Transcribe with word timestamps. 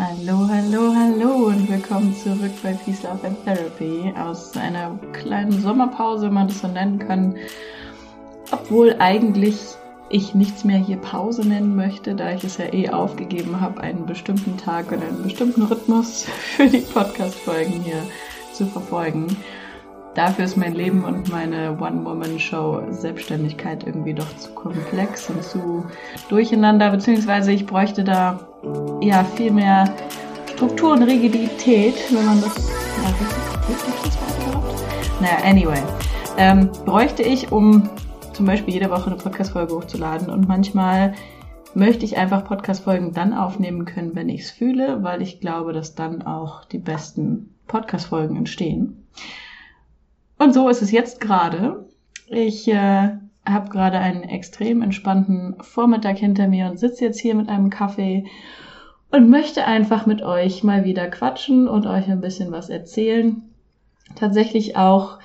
Hallo, 0.00 0.46
hallo, 0.48 0.94
hallo 0.94 1.46
und 1.48 1.68
willkommen 1.68 2.14
zurück 2.14 2.52
bei 2.62 2.72
Peace, 2.72 3.02
Love 3.02 3.26
and 3.26 3.44
Therapy 3.44 4.14
aus 4.16 4.56
einer 4.56 4.96
kleinen 5.12 5.60
Sommerpause, 5.60 6.26
wenn 6.26 6.34
man 6.34 6.46
das 6.46 6.60
so 6.60 6.68
nennen 6.68 7.00
kann. 7.00 7.34
Obwohl 8.52 8.94
eigentlich 9.00 9.56
ich 10.08 10.36
nichts 10.36 10.62
mehr 10.62 10.78
hier 10.78 10.98
Pause 10.98 11.48
nennen 11.48 11.74
möchte, 11.74 12.14
da 12.14 12.32
ich 12.32 12.44
es 12.44 12.58
ja 12.58 12.72
eh 12.72 12.90
aufgegeben 12.90 13.60
habe, 13.60 13.80
einen 13.80 14.06
bestimmten 14.06 14.56
Tag 14.56 14.92
und 14.92 15.02
einen 15.02 15.24
bestimmten 15.24 15.62
Rhythmus 15.62 16.22
für 16.56 16.68
die 16.68 16.78
Podcast-Folgen 16.78 17.82
hier 17.82 18.04
zu 18.52 18.66
verfolgen. 18.66 19.36
Dafür 20.18 20.46
ist 20.46 20.56
mein 20.56 20.74
Leben 20.74 21.04
und 21.04 21.30
meine 21.30 21.78
One-Woman-Show 21.80 22.90
Selbstständigkeit 22.90 23.86
irgendwie 23.86 24.14
doch 24.14 24.26
zu 24.36 24.50
komplex 24.50 25.30
und 25.30 25.44
zu 25.44 25.86
durcheinander, 26.28 26.90
beziehungsweise 26.90 27.52
ich 27.52 27.64
bräuchte 27.64 28.02
da 28.02 28.40
ja 29.00 29.22
viel 29.22 29.52
mehr 29.52 29.94
Struktur 30.56 30.94
und 30.94 31.04
Rigidität, 31.04 31.94
wenn 32.10 32.26
man 32.26 32.40
das 32.40 32.68
ja, 32.68 33.08
richtig, 33.68 33.94
richtig 33.94 34.20
das 34.20 34.48
überhaupt? 34.48 34.82
Naja, 35.20 35.36
anyway. 35.44 35.80
Ähm, 36.36 36.68
bräuchte 36.84 37.22
ich, 37.22 37.52
um 37.52 37.88
zum 38.32 38.44
Beispiel 38.44 38.74
jede 38.74 38.90
Woche 38.90 39.06
eine 39.06 39.20
Podcast-Folge 39.20 39.72
hochzuladen 39.72 40.30
und 40.30 40.48
manchmal 40.48 41.14
möchte 41.74 42.04
ich 42.04 42.16
einfach 42.16 42.44
Podcast-Folgen 42.44 43.12
dann 43.12 43.34
aufnehmen 43.34 43.84
können, 43.84 44.16
wenn 44.16 44.28
ich 44.28 44.40
es 44.40 44.50
fühle, 44.50 45.04
weil 45.04 45.22
ich 45.22 45.38
glaube, 45.38 45.72
dass 45.72 45.94
dann 45.94 46.22
auch 46.22 46.64
die 46.64 46.78
besten 46.78 47.54
Podcast-Folgen 47.68 48.34
entstehen. 48.34 49.04
Und 50.38 50.54
so 50.54 50.68
ist 50.68 50.82
es 50.82 50.90
jetzt 50.90 51.20
gerade. 51.20 51.88
Ich 52.28 52.68
äh, 52.68 53.10
habe 53.44 53.70
gerade 53.70 53.98
einen 53.98 54.22
extrem 54.22 54.82
entspannten 54.82 55.56
Vormittag 55.60 56.18
hinter 56.18 56.48
mir 56.48 56.66
und 56.66 56.78
sitze 56.78 57.04
jetzt 57.04 57.18
hier 57.18 57.34
mit 57.34 57.48
einem 57.48 57.70
Kaffee 57.70 58.26
und 59.10 59.30
möchte 59.30 59.64
einfach 59.64 60.06
mit 60.06 60.22
euch 60.22 60.62
mal 60.62 60.84
wieder 60.84 61.08
quatschen 61.08 61.66
und 61.66 61.86
euch 61.86 62.08
ein 62.08 62.20
bisschen 62.20 62.52
was 62.52 62.68
erzählen. 62.68 63.42
Tatsächlich 64.14 64.76
auch 64.76 65.18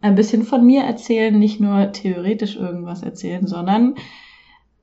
ein 0.00 0.14
bisschen 0.14 0.44
von 0.44 0.64
mir 0.64 0.84
erzählen, 0.84 1.36
nicht 1.36 1.60
nur 1.60 1.92
theoretisch 1.92 2.56
irgendwas 2.56 3.02
erzählen, 3.02 3.46
sondern 3.46 3.96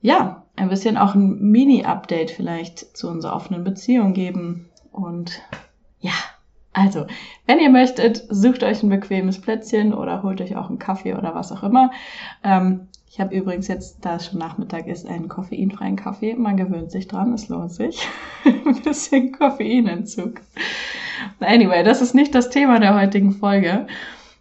ja, 0.02 0.44
ein 0.56 0.70
bisschen 0.70 0.98
auch 0.98 1.16
ein 1.16 1.40
Mini-Update 1.40 2.32
vielleicht 2.32 2.98
zu 2.98 3.10
unserer 3.10 3.36
offenen 3.36 3.64
Beziehung 3.64 4.14
geben. 4.14 4.70
Und 4.92 5.42
ja, 6.00 6.12
also, 6.74 7.06
wenn 7.46 7.60
ihr 7.60 7.70
möchtet, 7.70 8.26
sucht 8.30 8.64
euch 8.64 8.82
ein 8.82 8.90
bequemes 8.90 9.40
Plätzchen 9.40 9.94
oder 9.94 10.24
holt 10.24 10.42
euch 10.42 10.56
auch 10.56 10.70
einen 10.70 10.80
Kaffee 10.80 11.14
oder 11.14 11.36
was 11.36 11.52
auch 11.52 11.64
immer. 11.64 11.92
Ähm, 12.44 12.88
ich 13.10 13.20
habe 13.20 13.36
übrigens 13.36 13.68
jetzt, 13.68 14.04
da 14.04 14.16
es 14.16 14.26
schon 14.26 14.40
Nachmittag 14.40 14.88
ist, 14.88 15.08
einen 15.08 15.30
koffeinfreien 15.30 15.98
Kaffee. 15.98 16.34
Man 16.34 16.58
gewöhnt 16.58 16.90
sich 16.90 17.08
dran, 17.08 17.32
es 17.34 17.48
lohnt 17.48 17.72
sich. 17.72 18.08
ein 18.44 18.82
bisschen 18.82 19.32
Koffeinentzug. 19.34 20.42
Anyway, 21.40 21.84
das 21.84 22.02
ist 22.02 22.16
nicht 22.16 22.34
das 22.34 22.50
Thema 22.50 22.80
der 22.80 22.96
heutigen 22.96 23.32
Folge. 23.32 23.86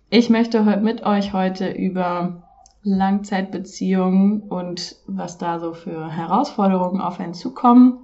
Ich 0.08 0.30
möchte 0.30 0.62
mit 0.78 1.04
euch 1.04 1.34
heute 1.34 1.70
über 1.70 2.42
Langzeitbeziehungen 2.82 4.40
und 4.40 4.96
was 5.06 5.36
da 5.36 5.58
so 5.58 5.74
für 5.74 6.10
Herausforderungen 6.10 7.02
auf 7.02 7.20
einen 7.20 7.34
zukommen 7.34 7.98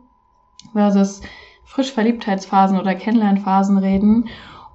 versus 0.72 1.22
Frischverliebtheitsphasen 1.68 2.78
oder 2.78 2.94
Kennenlernphasen 2.94 3.78
reden. 3.78 4.28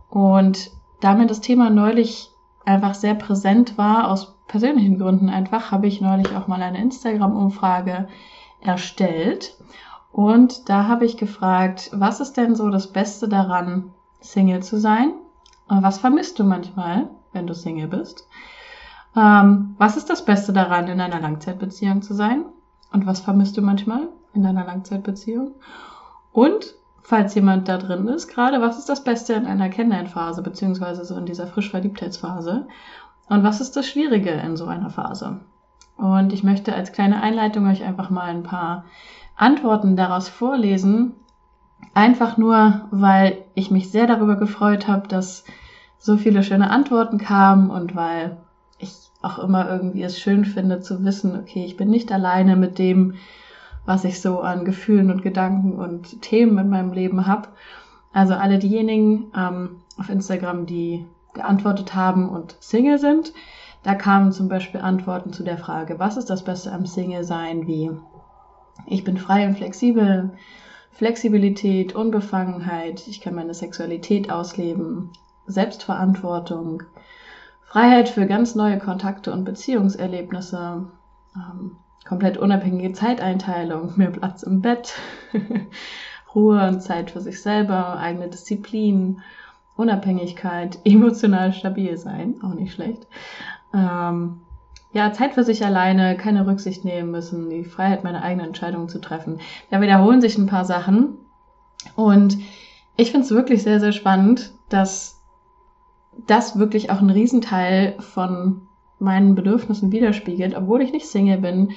Und 0.09 0.71
da 1.01 1.15
mir 1.15 1.25
das 1.25 1.41
Thema 1.41 1.69
neulich 1.69 2.29
einfach 2.65 2.93
sehr 2.93 3.15
präsent 3.15 3.77
war, 3.77 4.09
aus 4.09 4.35
persönlichen 4.47 4.99
Gründen 4.99 5.29
einfach, 5.29 5.71
habe 5.71 5.87
ich 5.87 6.01
neulich 6.01 6.35
auch 6.35 6.47
mal 6.47 6.61
eine 6.61 6.79
Instagram-Umfrage 6.81 8.07
erstellt. 8.61 9.57
Und 10.11 10.69
da 10.69 10.87
habe 10.87 11.05
ich 11.05 11.17
gefragt, 11.17 11.89
was 11.93 12.19
ist 12.19 12.37
denn 12.37 12.55
so 12.55 12.69
das 12.69 12.93
Beste 12.93 13.27
daran, 13.27 13.91
Single 14.21 14.61
zu 14.61 14.79
sein? 14.79 15.13
Was 15.67 15.97
vermisst 15.97 16.37
du 16.37 16.43
manchmal, 16.43 17.09
wenn 17.31 17.47
du 17.47 17.55
Single 17.55 17.87
bist? 17.87 18.27
Ähm, 19.15 19.75
was 19.79 19.97
ist 19.97 20.09
das 20.09 20.23
Beste 20.25 20.53
daran, 20.53 20.87
in 20.87 21.01
einer 21.01 21.19
Langzeitbeziehung 21.19 22.03
zu 22.03 22.13
sein? 22.13 22.45
Und 22.91 23.07
was 23.07 23.19
vermisst 23.19 23.57
du 23.57 23.61
manchmal 23.61 24.07
in 24.33 24.45
einer 24.45 24.65
Langzeitbeziehung? 24.65 25.55
Und 26.31 26.75
falls 27.03 27.35
jemand 27.35 27.67
da 27.67 27.77
drin 27.77 28.07
ist, 28.07 28.27
gerade 28.27 28.61
was 28.61 28.79
ist 28.79 28.89
das 28.89 29.03
Beste 29.03 29.33
in 29.33 29.45
einer 29.45 29.69
Kennenlernphase, 29.69 30.41
beziehungsweise 30.41 31.05
so 31.05 31.15
in 31.15 31.25
dieser 31.25 31.47
Frischverliebtheitsphase? 31.47 32.67
Und 33.29 33.43
was 33.43 33.61
ist 33.61 33.75
das 33.75 33.87
Schwierige 33.87 34.31
in 34.31 34.57
so 34.57 34.65
einer 34.65 34.89
Phase? 34.89 35.41
Und 35.97 36.33
ich 36.33 36.43
möchte 36.43 36.73
als 36.73 36.91
kleine 36.91 37.21
Einleitung 37.21 37.67
euch 37.67 37.83
einfach 37.83 38.09
mal 38.09 38.25
ein 38.25 38.43
paar 38.43 38.85
Antworten 39.35 39.95
daraus 39.95 40.29
vorlesen. 40.29 41.13
Einfach 41.93 42.37
nur, 42.37 42.87
weil 42.91 43.43
ich 43.53 43.69
mich 43.69 43.91
sehr 43.91 44.07
darüber 44.07 44.35
gefreut 44.35 44.87
habe, 44.87 45.07
dass 45.07 45.43
so 45.97 46.17
viele 46.17 46.43
schöne 46.43 46.69
Antworten 46.69 47.17
kamen 47.17 47.69
und 47.69 47.95
weil 47.95 48.37
ich 48.77 48.93
auch 49.21 49.39
immer 49.39 49.69
irgendwie 49.69 50.03
es 50.03 50.19
schön 50.19 50.45
finde 50.45 50.81
zu 50.81 51.03
wissen, 51.03 51.37
okay, 51.39 51.63
ich 51.65 51.77
bin 51.77 51.89
nicht 51.89 52.11
alleine 52.11 52.55
mit 52.55 52.77
dem, 52.77 53.15
was 53.85 54.03
ich 54.05 54.21
so 54.21 54.39
an 54.41 54.65
Gefühlen 54.65 55.11
und 55.11 55.23
Gedanken 55.23 55.73
und 55.73 56.21
Themen 56.21 56.57
in 56.57 56.69
meinem 56.69 56.93
Leben 56.93 57.27
habe. 57.27 57.49
Also 58.13 58.33
alle 58.33 58.59
diejenigen 58.59 59.31
ähm, 59.35 59.81
auf 59.97 60.09
Instagram, 60.09 60.65
die 60.65 61.05
geantwortet 61.33 61.95
haben 61.95 62.29
und 62.29 62.55
Single 62.59 62.99
sind, 62.99 63.33
da 63.83 63.95
kamen 63.95 64.31
zum 64.31 64.47
Beispiel 64.47 64.79
Antworten 64.79 65.33
zu 65.33 65.43
der 65.43 65.57
Frage, 65.57 65.99
was 65.99 66.15
ist 66.15 66.29
das 66.29 66.43
Beste 66.43 66.71
am 66.71 66.85
Single-Sein, 66.85 67.67
wie 67.67 67.91
ich 68.87 69.03
bin 69.03 69.17
frei 69.17 69.47
und 69.47 69.57
flexibel, 69.57 70.31
Flexibilität, 70.91 71.95
Unbefangenheit, 71.95 73.07
ich 73.07 73.19
kann 73.19 73.35
meine 73.35 73.53
Sexualität 73.53 74.31
ausleben, 74.31 75.09
Selbstverantwortung, 75.47 76.83
Freiheit 77.65 78.09
für 78.09 78.27
ganz 78.27 78.55
neue 78.55 78.77
Kontakte 78.77 79.33
und 79.33 79.43
Beziehungserlebnisse, 79.43 80.87
ähm, 81.35 81.77
komplett 82.05 82.37
unabhängige 82.37 82.93
Zeiteinteilung, 82.93 83.93
mehr 83.95 84.11
Platz 84.11 84.43
im 84.43 84.61
Bett, 84.61 84.93
Ruhe 86.35 86.67
und 86.67 86.81
Zeit 86.81 87.11
für 87.11 87.21
sich 87.21 87.41
selber, 87.41 87.97
eigene 87.97 88.29
Disziplin, 88.29 89.21
Unabhängigkeit, 89.75 90.79
emotional 90.85 91.53
stabil 91.53 91.97
sein, 91.97 92.35
auch 92.43 92.53
nicht 92.53 92.73
schlecht. 92.73 93.07
Ähm, 93.73 94.41
ja, 94.91 95.11
Zeit 95.11 95.33
für 95.33 95.43
sich 95.43 95.65
alleine, 95.65 96.15
keine 96.15 96.45
Rücksicht 96.45 96.85
nehmen 96.85 97.09
müssen, 97.09 97.49
die 97.49 97.63
Freiheit, 97.63 98.03
meine 98.03 98.21
eigenen 98.21 98.47
Entscheidungen 98.47 98.89
zu 98.89 99.01
treffen. 99.01 99.39
Da 99.71 99.81
wiederholen 99.81 100.21
sich 100.21 100.37
ein 100.37 100.45
paar 100.45 100.65
Sachen. 100.65 101.17
Und 101.95 102.37
ich 102.95 103.11
finde 103.11 103.25
es 103.25 103.31
wirklich 103.31 103.63
sehr, 103.63 103.79
sehr 103.79 103.91
spannend, 103.91 104.53
dass 104.69 105.19
das 106.27 106.59
wirklich 106.59 106.91
auch 106.91 107.01
ein 107.01 107.09
Riesenteil 107.09 107.95
von 107.99 108.67
meinen 109.03 109.35
Bedürfnissen 109.35 109.91
widerspiegelt. 109.91 110.55
Obwohl 110.55 110.81
ich 110.81 110.91
nicht 110.91 111.07
Single 111.07 111.37
bin, 111.37 111.71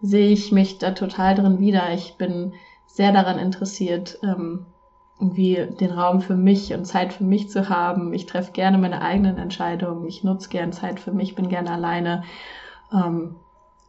sehe 0.00 0.28
ich 0.28 0.52
mich 0.52 0.78
da 0.78 0.92
total 0.92 1.34
drin 1.34 1.58
wieder. 1.58 1.92
Ich 1.92 2.16
bin 2.16 2.52
sehr 2.86 3.12
daran 3.12 3.38
interessiert, 3.38 4.18
ähm, 4.22 4.66
irgendwie 5.20 5.66
den 5.80 5.90
Raum 5.90 6.20
für 6.20 6.36
mich 6.36 6.72
und 6.74 6.84
Zeit 6.84 7.12
für 7.12 7.24
mich 7.24 7.50
zu 7.50 7.68
haben. 7.68 8.14
Ich 8.14 8.26
treffe 8.26 8.52
gerne 8.52 8.78
meine 8.78 9.02
eigenen 9.02 9.36
Entscheidungen. 9.36 10.06
Ich 10.06 10.22
nutze 10.22 10.48
gern 10.48 10.72
Zeit 10.72 11.00
für 11.00 11.12
mich, 11.12 11.34
bin 11.34 11.48
gerne 11.48 11.72
alleine. 11.72 12.22
Ähm, 12.92 13.36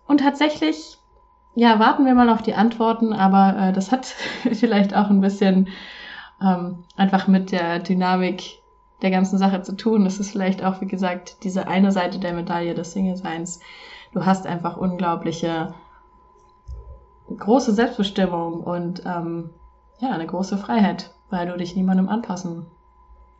und 0.08 0.22
tatsächlich, 0.22 0.98
ja, 1.54 1.78
warten 1.80 2.06
wir 2.06 2.16
mal 2.16 2.30
auf 2.30 2.42
die 2.42 2.56
Antworten, 2.56 3.14
aber 3.14 3.70
äh, 3.70 3.74
das 3.74 3.92
hat 3.92 4.06
vielleicht 4.54 4.96
auch 4.96 5.10
ein 5.10 5.22
bisschen 5.22 5.68
ähm, 6.42 6.84
einfach 6.96 7.28
mit 7.28 7.52
der 7.52 7.80
Dynamik 7.80 8.59
der 9.02 9.12
ganzen 9.12 9.38
Sache 9.38 9.62
zu 9.62 9.76
tun. 9.76 10.06
Es 10.06 10.20
ist 10.20 10.32
vielleicht 10.32 10.64
auch, 10.64 10.82
wie 10.82 10.88
gesagt, 10.88 11.44
diese 11.44 11.68
eine 11.68 11.92
Seite 11.92 12.20
der 12.20 12.34
Medaille 12.34 12.74
des 12.74 12.92
Single-Seins. 12.92 13.60
Du 14.14 14.26
hast 14.26 14.48
einfach 14.48 14.78
unglaubliche 14.78 15.74
große 17.38 17.74
Selbstbestimmung 17.74 18.62
und 18.62 19.04
ähm, 19.06 19.52
ja, 20.00 20.12
eine 20.12 20.26
große 20.26 20.58
Freiheit, 20.58 21.14
weil 21.30 21.48
du 21.48 21.58
dich 21.58 21.76
niemandem 21.76 22.10
anpassen 22.10 22.66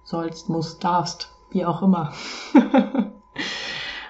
sollst, 0.04 0.50
musst, 0.50 0.84
darfst, 0.84 1.34
wie 1.50 1.66
auch 1.66 1.82
immer. 1.82 2.14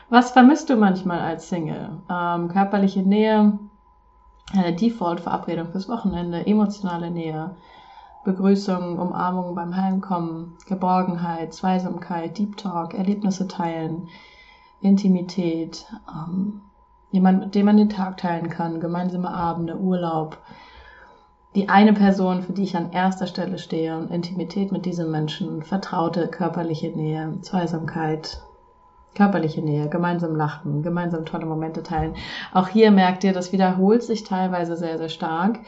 Was 0.10 0.32
vermisst 0.32 0.70
du 0.70 0.76
manchmal 0.76 1.20
als 1.20 1.50
Single? 1.50 2.02
Ähm, 2.10 2.50
körperliche 2.50 3.02
Nähe, 3.02 3.60
eine 4.52 4.76
Default-Verabredung 4.76 5.72
fürs 5.72 5.88
Wochenende, 5.88 6.46
emotionale 6.48 7.12
Nähe, 7.12 7.56
Begrüßung, 8.30 9.00
Umarmung 9.00 9.56
beim 9.56 9.76
Heimkommen, 9.76 10.56
Geborgenheit, 10.68 11.52
Zweisamkeit, 11.52 12.38
Deep 12.38 12.58
Talk, 12.58 12.94
Erlebnisse 12.94 13.48
teilen, 13.48 14.08
Intimität, 14.82 15.88
ähm, 16.08 16.62
jemand, 17.10 17.40
mit 17.40 17.56
dem 17.56 17.66
man 17.66 17.78
den 17.78 17.90
Tag 17.90 18.18
teilen 18.18 18.50
kann, 18.50 18.80
gemeinsame 18.80 19.34
Abende, 19.34 19.80
Urlaub, 19.80 20.38
die 21.56 21.70
eine 21.70 21.94
Person, 21.94 22.44
für 22.44 22.54
die 22.54 22.62
ich 22.62 22.78
an 22.78 22.92
erster 22.92 23.26
Stelle 23.26 23.58
stehe 23.58 23.98
und 23.98 24.12
Intimität 24.12 24.72
mit 24.72 24.86
diesem 24.86 25.10
Menschen, 25.10 25.64
vertraute 25.64 26.28
körperliche 26.28 26.90
Nähe, 26.90 27.40
Zweisamkeit, 27.42 28.44
körperliche 29.16 29.64
Nähe, 29.64 29.90
gemeinsam 29.90 30.36
lachen, 30.36 30.84
gemeinsam 30.84 31.26
tolle 31.26 31.48
Momente 31.48 31.82
teilen. 31.82 32.14
Auch 32.54 32.68
hier 32.68 32.92
merkt 32.92 33.24
ihr, 33.24 33.34
das 33.34 33.52
wiederholt 33.52 34.04
sich 34.04 34.24
teilweise 34.24 34.78
sehr, 34.78 35.00
sehr 35.00 35.10
stark. 35.10 35.62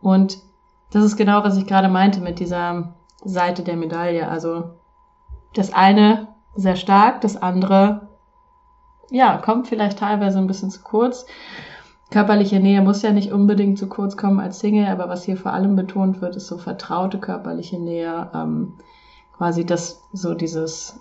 Und 0.00 0.47
das 0.90 1.04
ist 1.04 1.16
genau, 1.16 1.44
was 1.44 1.56
ich 1.56 1.66
gerade 1.66 1.88
meinte 1.88 2.20
mit 2.20 2.38
dieser 2.38 2.94
Seite 3.24 3.62
der 3.62 3.76
Medaille. 3.76 4.28
Also 4.28 4.70
das 5.54 5.72
eine 5.72 6.28
sehr 6.54 6.76
stark, 6.76 7.20
das 7.20 7.36
andere, 7.36 8.08
ja, 9.10 9.38
kommt 9.38 9.68
vielleicht 9.68 9.98
teilweise 9.98 10.38
ein 10.38 10.46
bisschen 10.46 10.70
zu 10.70 10.82
kurz. 10.82 11.26
Körperliche 12.10 12.58
Nähe 12.58 12.80
muss 12.80 13.02
ja 13.02 13.12
nicht 13.12 13.32
unbedingt 13.32 13.78
zu 13.78 13.86
kurz 13.86 14.16
kommen 14.16 14.40
als 14.40 14.60
Single, 14.60 14.86
aber 14.86 15.08
was 15.08 15.24
hier 15.24 15.36
vor 15.36 15.52
allem 15.52 15.76
betont 15.76 16.22
wird, 16.22 16.36
ist 16.36 16.46
so 16.46 16.56
vertraute 16.56 17.18
körperliche 17.18 17.78
Nähe. 17.78 18.30
Ähm, 18.34 18.74
quasi 19.36 19.64
das, 19.64 20.02
so 20.12 20.34
dieses, 20.34 21.00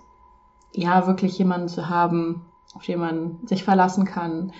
ja, 0.73 1.07
wirklich 1.07 1.37
jemanden 1.37 1.69
zu 1.69 1.89
haben, 1.89 2.45
auf 2.75 2.85
den 2.85 2.99
man 2.99 3.39
sich 3.45 3.63
verlassen 3.63 4.05
kann, 4.05 4.51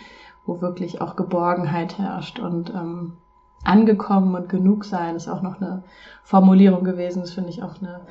wo 0.45 0.61
wirklich 0.61 1.01
auch 1.01 1.15
Geborgenheit 1.15 1.97
herrscht 1.97 2.39
und 2.39 2.71
ähm, 2.71 3.17
angekommen 3.63 4.35
und 4.35 4.49
genug 4.49 4.85
sein 4.85 5.15
ist 5.15 5.27
auch 5.27 5.41
noch 5.41 5.59
eine 5.59 5.83
Formulierung 6.23 6.83
gewesen. 6.83 7.21
Das 7.21 7.31
finde 7.31 7.49
ich 7.49 7.63
auch 7.63 7.81
eine 7.81 8.01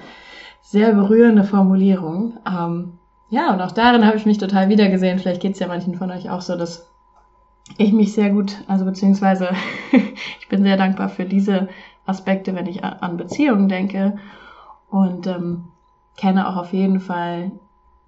sehr 0.63 0.93
berührende 0.93 1.45
Formulierung. 1.45 2.39
Ähm, 2.47 2.99
ja, 3.29 3.53
und 3.53 3.61
auch 3.61 3.73
darin 3.73 4.07
habe 4.07 4.17
ich 4.17 4.27
mich 4.27 4.39
total 4.39 4.69
wiedergesehen. 4.69 5.19
Vielleicht 5.19 5.43
geht 5.43 5.55
es 5.55 5.59
ja 5.59 5.67
manchen 5.67 5.95
von 5.95 6.11
euch 6.11 6.31
auch 6.31 6.41
so, 6.41 6.57
dass 6.57 6.89
ich 7.79 7.93
mich 7.93 8.13
sehr 8.13 8.31
gut, 8.31 8.57
also 8.69 8.85
beziehungsweise 8.85 9.51
ich 10.41 10.49
bin 10.49 10.63
sehr 10.63 10.77
dankbar 10.77 11.09
für 11.09 11.25
diese 11.25 11.69
Aspekte, 12.05 12.55
wenn 12.55 12.67
ich 12.67 12.85
an 12.85 13.17
Beziehungen 13.17 13.69
denke 13.69 14.19
und 14.91 15.27
ähm, 15.27 15.65
kenne 16.17 16.49
auch 16.49 16.57
auf 16.57 16.73
jeden 16.73 17.01
Fall 17.01 17.51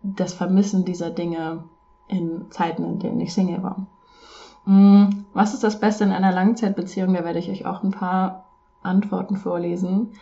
das 0.03 0.33
Vermissen 0.33 0.85
dieser 0.85 1.11
Dinge 1.11 1.65
in 2.07 2.51
Zeiten, 2.51 2.85
in 2.85 2.99
denen 2.99 3.21
ich 3.21 3.35
Single 3.35 3.63
war. 3.63 3.87
Mm, 4.69 5.25
was 5.33 5.55
ist 5.55 5.65
das 5.65 5.81
Beste 5.81 6.05
in 6.05 6.13
einer 6.13 6.31
Langzeitbeziehung? 6.31 7.15
Da 7.15 7.25
werde 7.25 7.39
ich 7.39 7.49
euch 7.49 7.65
auch 7.65 7.83
ein 7.83 7.91
paar 7.91 8.45
Antworten 8.83 9.37
vorlesen. 9.37 10.13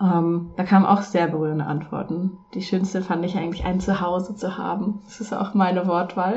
Ähm, 0.00 0.50
da 0.56 0.64
kamen 0.64 0.84
auch 0.84 1.02
sehr 1.02 1.28
berührende 1.28 1.66
Antworten. 1.66 2.36
Die 2.54 2.62
schönste 2.62 3.00
fand 3.00 3.24
ich 3.24 3.36
eigentlich, 3.36 3.64
ein 3.64 3.78
Zuhause 3.78 4.34
zu 4.34 4.58
haben. 4.58 5.02
Das 5.04 5.20
ist 5.20 5.32
auch 5.32 5.54
meine 5.54 5.86
Wortwahl. 5.86 6.36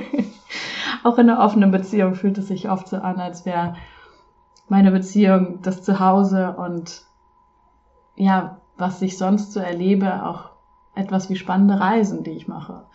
auch 1.04 1.18
in 1.18 1.28
einer 1.28 1.44
offenen 1.44 1.70
Beziehung 1.70 2.14
fühlt 2.14 2.38
es 2.38 2.48
sich 2.48 2.70
oft 2.70 2.88
so 2.88 2.96
an, 2.96 3.20
als 3.20 3.44
wäre 3.44 3.74
meine 4.70 4.90
Beziehung 4.90 5.60
das 5.60 5.82
Zuhause 5.82 6.56
und 6.56 7.02
ja, 8.14 8.56
was 8.78 9.02
ich 9.02 9.18
sonst 9.18 9.52
so 9.52 9.60
erlebe, 9.60 10.24
auch 10.24 10.52
etwas 10.94 11.28
wie 11.28 11.36
spannende 11.36 11.78
Reisen, 11.78 12.24
die 12.24 12.30
ich 12.30 12.48
mache. 12.48 12.86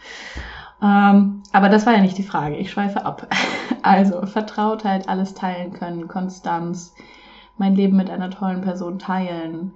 Ähm, 0.81 1.40
aber 1.51 1.69
das 1.69 1.85
war 1.85 1.93
ja 1.93 2.01
nicht 2.01 2.17
die 2.17 2.23
Frage. 2.23 2.57
Ich 2.57 2.71
schweife 2.71 3.05
ab. 3.05 3.27
Also 3.83 4.27
Vertrautheit, 4.27 5.09
alles 5.09 5.33
teilen 5.33 5.73
können, 5.73 6.07
Konstanz, 6.07 6.93
mein 7.57 7.73
Leben 7.73 7.97
mit 7.97 8.11
einer 8.11 8.29
tollen 8.29 8.61
Person 8.61 8.99
teilen, 8.99 9.73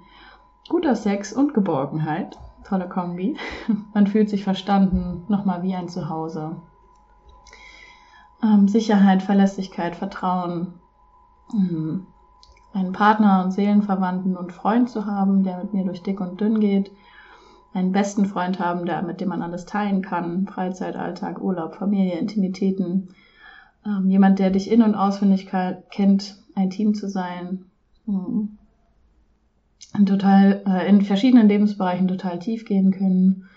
guter 0.70 0.96
Sex 0.96 1.34
und 1.34 1.56
Geborgenheit. 1.56 2.38
Tolle 2.64 2.88
Kombi. 2.88 3.36
Man 3.96 4.06
fühlt 4.06 4.30
sich 4.30 4.44
verstanden, 4.44 5.24
nochmal 5.28 5.64
wie 5.64 5.74
ein 5.74 5.90
Zuhause. 5.90 6.58
Ähm, 8.44 8.68
Sicherheit, 8.68 9.24
Verlässlichkeit, 9.24 9.96
Vertrauen. 9.96 10.76
Mhm. 11.52 12.06
Einen 12.76 12.92
Partner 12.92 13.44
und 13.44 13.54
Seelenverwandten 13.54 14.38
und 14.38 14.54
Freund 14.54 14.88
zu 14.88 15.08
haben, 15.08 15.44
der 15.44 15.58
mit 15.58 15.74
mir 15.74 15.84
durch 15.84 16.04
dick 16.04 16.22
und 16.22 16.40
dünn 16.40 16.60
geht 16.60 16.92
einen 17.76 17.92
besten 17.92 18.26
Freund 18.26 18.60
haben, 18.60 18.86
der, 18.86 19.02
mit 19.02 19.20
dem 19.20 19.30
man 19.30 19.42
alles 19.42 19.66
teilen 19.66 20.02
kann. 20.02 20.48
Freizeit, 20.48 20.96
Alltag, 20.96 21.42
Urlaub, 21.42 21.76
Familie, 21.76 22.18
Intimitäten. 22.18 23.10
Ähm, 23.86 24.10
jemand, 24.10 24.40
der 24.40 24.50
dich 24.50 24.72
in- 24.72 24.82
und 24.82 24.96
auswendig 24.96 25.50
kennt, 25.92 26.38
ein 26.56 26.70
Team 26.70 26.96
zu 26.96 27.10
sein. 27.10 27.66
Mhm. 28.06 28.58
Total, 30.06 30.64
äh, 30.66 30.90
in 30.90 31.02
verschiedenen 31.02 31.50
Lebensbereichen 31.50 32.08
total 32.08 32.40
tief 32.40 32.66
gehen 32.66 32.92
können. 32.92 33.50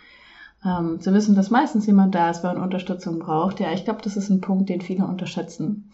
Ähm, 0.65 1.01
zu 1.01 1.15
wissen, 1.15 1.37
dass 1.37 1.51
meistens 1.51 1.87
jemand 1.87 2.15
da 2.15 2.31
ist, 2.31 2.43
wenn 2.43 2.55
man 2.55 2.65
Unterstützung 2.65 3.21
braucht. 3.21 3.61
Ja, 3.61 3.73
ich 3.73 3.85
glaube, 3.85 4.03
das 4.03 4.17
ist 4.17 4.31
ein 4.31 4.41
Punkt, 4.41 4.69
den 4.69 4.81
viele 4.81 5.07
unterschätzen. 5.07 5.91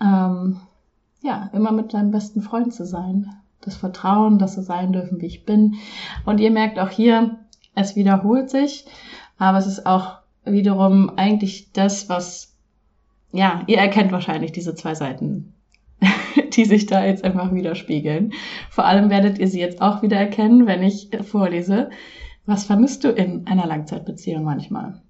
Ähm, 0.00 0.56
ja, 1.22 1.50
immer 1.52 1.72
mit 1.72 1.92
deinem 1.92 2.10
besten 2.10 2.40
Freund 2.40 2.72
zu 2.72 2.86
sein. 2.86 3.30
Das 3.60 3.76
Vertrauen, 3.76 4.38
dass 4.38 4.54
sie 4.54 4.62
sein 4.62 4.94
dürfen, 4.94 5.20
wie 5.20 5.26
ich 5.26 5.44
bin. 5.44 5.74
Und 6.24 6.40
ihr 6.40 6.50
merkt 6.50 6.78
auch 6.78 6.88
hier, 6.88 7.39
es 7.74 7.96
wiederholt 7.96 8.50
sich, 8.50 8.84
aber 9.38 9.58
es 9.58 9.66
ist 9.66 9.86
auch 9.86 10.18
wiederum 10.44 11.10
eigentlich 11.16 11.72
das, 11.72 12.08
was, 12.08 12.56
ja, 13.32 13.62
ihr 13.66 13.78
erkennt 13.78 14.12
wahrscheinlich 14.12 14.52
diese 14.52 14.74
zwei 14.74 14.94
Seiten, 14.94 15.54
die 16.52 16.64
sich 16.64 16.86
da 16.86 17.04
jetzt 17.04 17.24
einfach 17.24 17.52
widerspiegeln. 17.52 18.32
Vor 18.70 18.84
allem 18.84 19.10
werdet 19.10 19.38
ihr 19.38 19.48
sie 19.48 19.60
jetzt 19.60 19.80
auch 19.80 20.02
wieder 20.02 20.16
erkennen, 20.16 20.66
wenn 20.66 20.82
ich 20.82 21.10
vorlese. 21.22 21.90
Was 22.46 22.64
vermisst 22.64 23.04
du 23.04 23.10
in 23.10 23.46
einer 23.46 23.66
Langzeitbeziehung 23.66 24.44
manchmal? 24.44 25.02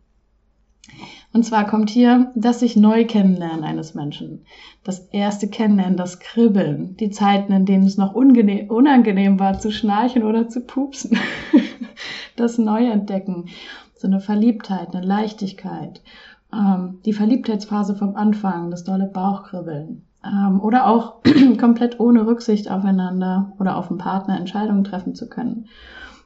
Und 1.33 1.45
zwar 1.45 1.67
kommt 1.67 1.91
hier 1.91 2.33
das 2.35 2.61
sich 2.61 2.77
neu 2.77 3.05
kennenlernen 3.05 3.63
eines 3.63 3.95
Menschen. 3.95 4.45
Das 4.83 5.09
erste 5.13 5.49
Kennenlernen, 5.49 5.97
das 5.97 6.19
Kribbeln, 6.19 6.97
die 6.97 7.11
Zeiten, 7.11 7.53
in 7.53 7.67
denen 7.67 7.85
es 7.85 7.97
noch 7.97 8.15
unangenehm 8.15 9.39
war 9.39 9.59
zu 9.59 9.71
schnarchen 9.71 10.25
oder 10.25 10.49
zu 10.49 10.63
pupsen. 10.63 11.19
das 12.41 12.59
Neuentdecken, 12.59 13.49
so 13.95 14.09
eine 14.09 14.21
Verliebtheit, 14.21 14.95
eine 14.95 15.05
Leichtigkeit, 15.05 16.03
ähm, 16.53 17.01
die 17.05 17.13
Verliebtheitsphase 17.13 17.95
vom 17.95 18.17
Anfang, 18.17 18.71
das 18.71 18.85
dolle 18.85 19.07
Bauchkribbeln. 19.07 20.05
Ähm, 20.25 20.61
oder 20.61 20.87
auch 20.87 21.23
komplett 21.59 22.01
ohne 22.01 22.27
Rücksicht 22.27 22.71
aufeinander 22.71 23.53
oder 23.59 23.77
auf 23.77 23.89
den 23.89 23.99
Partner 23.99 24.37
Entscheidungen 24.39 24.85
treffen 24.85 25.15
zu 25.15 25.29
können. 25.29 25.67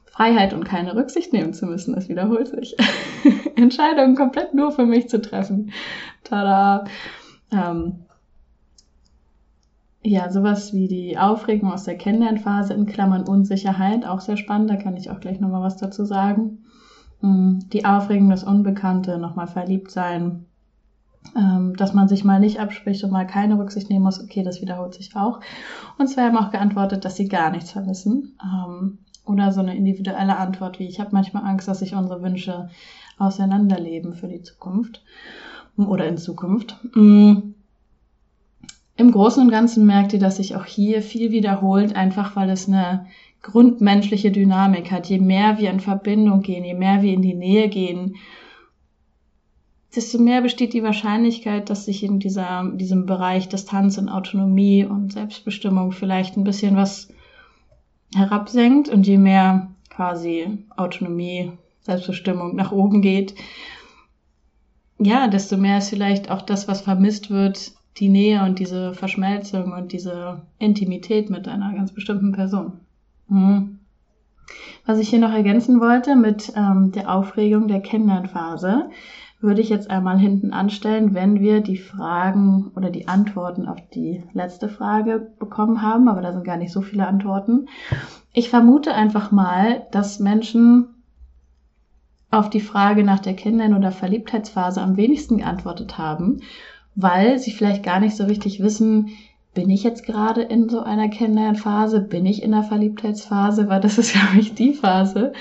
Freiheit 0.05 0.53
und 0.53 0.63
keine 0.63 0.95
Rücksicht 0.95 1.33
nehmen 1.33 1.53
zu 1.53 1.65
müssen, 1.65 1.93
das 1.93 2.07
wiederholt 2.07 2.47
sich. 2.47 2.75
Entscheidungen 3.55 4.15
komplett 4.15 4.53
nur 4.53 4.71
für 4.71 4.85
mich 4.85 5.09
zu 5.09 5.21
treffen. 5.21 5.71
Tada! 6.23 6.85
Ähm, 7.51 8.04
ja, 10.05 10.29
sowas 10.29 10.71
wie 10.73 10.87
die 10.87 11.17
Aufregung 11.17 11.71
aus 11.71 11.83
der 11.83 11.97
Kennenlernphase 11.97 12.73
in 12.73 12.85
Klammern 12.85 13.27
Unsicherheit, 13.27 14.05
auch 14.05 14.21
sehr 14.21 14.37
spannend, 14.37 14.69
da 14.69 14.75
kann 14.75 14.95
ich 14.95 15.09
auch 15.09 15.19
gleich 15.19 15.39
nochmal 15.39 15.63
was 15.63 15.77
dazu 15.77 16.05
sagen. 16.05 16.63
Mm, 17.21 17.59
die 17.73 17.85
Aufregung, 17.85 18.29
das 18.29 18.43
Unbekannte, 18.43 19.17
nochmal 19.17 19.47
verliebt 19.47 19.89
sein, 19.89 20.45
ähm, 21.35 21.75
dass 21.75 21.95
man 21.95 22.07
sich 22.07 22.23
mal 22.23 22.39
nicht 22.39 22.59
abspricht 22.59 23.03
und 23.03 23.11
mal 23.11 23.25
keine 23.25 23.57
Rücksicht 23.57 23.89
nehmen 23.89 24.03
muss, 24.03 24.23
okay, 24.23 24.43
das 24.43 24.61
wiederholt 24.61 24.93
sich 24.93 25.15
auch. 25.15 25.39
Und 25.97 26.07
zwei 26.07 26.27
haben 26.27 26.37
auch 26.37 26.51
geantwortet, 26.51 27.03
dass 27.03 27.15
sie 27.15 27.27
gar 27.27 27.49
nichts 27.49 27.71
vermissen. 27.71 28.37
Ähm, 28.43 28.99
oder 29.25 29.51
so 29.51 29.59
eine 29.59 29.75
individuelle 29.75 30.37
Antwort 30.37 30.77
wie, 30.77 30.87
ich 30.87 30.99
habe 30.99 31.09
manchmal 31.13 31.45
Angst, 31.45 31.67
dass 31.67 31.79
sich 31.79 31.95
unsere 31.95 32.21
Wünsche 32.21 32.69
auseinanderleben 33.17 34.13
für 34.13 34.27
die 34.27 34.43
Zukunft 34.43 35.03
oder 35.77 36.05
in 36.05 36.19
Zukunft. 36.19 36.77
Mm, 36.93 37.54
im 38.97 39.11
Großen 39.11 39.43
und 39.43 39.51
Ganzen 39.51 39.85
merkt 39.85 40.13
ihr, 40.13 40.19
dass 40.19 40.37
sich 40.37 40.55
auch 40.55 40.65
hier 40.65 41.01
viel 41.01 41.31
wiederholt, 41.31 41.95
einfach 41.95 42.35
weil 42.35 42.49
es 42.49 42.67
eine 42.67 43.07
grundmenschliche 43.41 44.31
Dynamik 44.31 44.91
hat. 44.91 45.07
Je 45.07 45.19
mehr 45.19 45.57
wir 45.57 45.69
in 45.69 45.79
Verbindung 45.79 46.41
gehen, 46.41 46.63
je 46.63 46.73
mehr 46.73 47.01
wir 47.01 47.13
in 47.13 47.21
die 47.21 47.35
Nähe 47.35 47.69
gehen, 47.69 48.15
desto 49.95 50.17
mehr 50.17 50.41
besteht 50.41 50.73
die 50.73 50.83
Wahrscheinlichkeit, 50.83 51.69
dass 51.69 51.85
sich 51.85 52.03
in 52.03 52.19
dieser, 52.19 52.69
diesem 52.73 53.05
Bereich 53.05 53.47
Distanz 53.49 53.97
und 53.97 54.09
Autonomie 54.09 54.85
und 54.85 55.13
Selbstbestimmung 55.13 55.91
vielleicht 55.91 56.37
ein 56.37 56.43
bisschen 56.43 56.75
was 56.75 57.09
herabsenkt 58.13 58.89
und 58.89 59.05
je 59.07 59.17
mehr 59.17 59.71
quasi 59.89 60.65
Autonomie, 60.75 61.51
Selbstbestimmung 61.81 62.55
nach 62.55 62.71
oben 62.71 63.01
geht, 63.01 63.35
ja, 64.97 65.27
desto 65.27 65.57
mehr 65.57 65.79
ist 65.79 65.89
vielleicht 65.89 66.31
auch 66.31 66.41
das, 66.41 66.67
was 66.67 66.81
vermisst 66.81 67.29
wird, 67.29 67.73
die 67.97 68.09
Nähe 68.09 68.43
und 68.43 68.59
diese 68.59 68.93
Verschmelzung 68.93 69.71
und 69.73 69.91
diese 69.93 70.41
Intimität 70.59 71.29
mit 71.29 71.47
einer 71.47 71.73
ganz 71.73 71.93
bestimmten 71.93 72.31
Person. 72.31 72.73
Mhm. 73.27 73.79
Was 74.85 74.99
ich 74.99 75.09
hier 75.09 75.19
noch 75.19 75.31
ergänzen 75.31 75.79
wollte 75.79 76.15
mit 76.15 76.53
ähm, 76.55 76.91
der 76.91 77.11
Aufregung 77.11 77.67
der 77.67 77.81
Kennenlernphase, 77.81 78.89
würde 79.41 79.61
ich 79.61 79.69
jetzt 79.69 79.89
einmal 79.89 80.17
hinten 80.17 80.53
anstellen, 80.53 81.13
wenn 81.13 81.39
wir 81.39 81.61
die 81.61 81.77
Fragen 81.77 82.71
oder 82.75 82.89
die 82.89 83.07
Antworten 83.07 83.67
auf 83.67 83.77
die 83.93 84.23
letzte 84.33 84.69
Frage 84.69 85.31
bekommen 85.39 85.81
haben, 85.81 86.07
aber 86.07 86.21
da 86.21 86.33
sind 86.33 86.43
gar 86.43 86.57
nicht 86.57 86.71
so 86.71 86.81
viele 86.81 87.07
Antworten. 87.07 87.67
Ich 88.33 88.49
vermute 88.49 88.93
einfach 88.93 89.31
mal, 89.31 89.83
dass 89.91 90.19
Menschen 90.19 90.87
auf 92.31 92.49
die 92.49 92.61
Frage 92.61 93.03
nach 93.03 93.19
der 93.19 93.35
Kennenlern- 93.35 93.77
oder 93.77 93.91
Verliebtheitsphase 93.91 94.81
am 94.81 94.97
wenigsten 94.97 95.37
geantwortet 95.37 95.97
haben 95.97 96.41
weil 96.95 97.39
sie 97.39 97.51
vielleicht 97.51 97.83
gar 97.83 97.99
nicht 97.99 98.15
so 98.15 98.25
richtig 98.25 98.61
wissen, 98.61 99.09
bin 99.53 99.69
ich 99.69 99.83
jetzt 99.83 100.05
gerade 100.05 100.41
in 100.41 100.69
so 100.69 100.81
einer 100.81 101.09
Kennenlernphase, 101.09 102.01
bin 102.01 102.25
ich 102.25 102.43
in 102.43 102.51
der 102.51 102.63
Verliebtheitsphase, 102.63 103.69
weil 103.69 103.81
das 103.81 103.97
ist 103.97 104.13
ja 104.15 104.21
mich 104.35 104.53
die 104.53 104.73
Phase, 104.73 105.33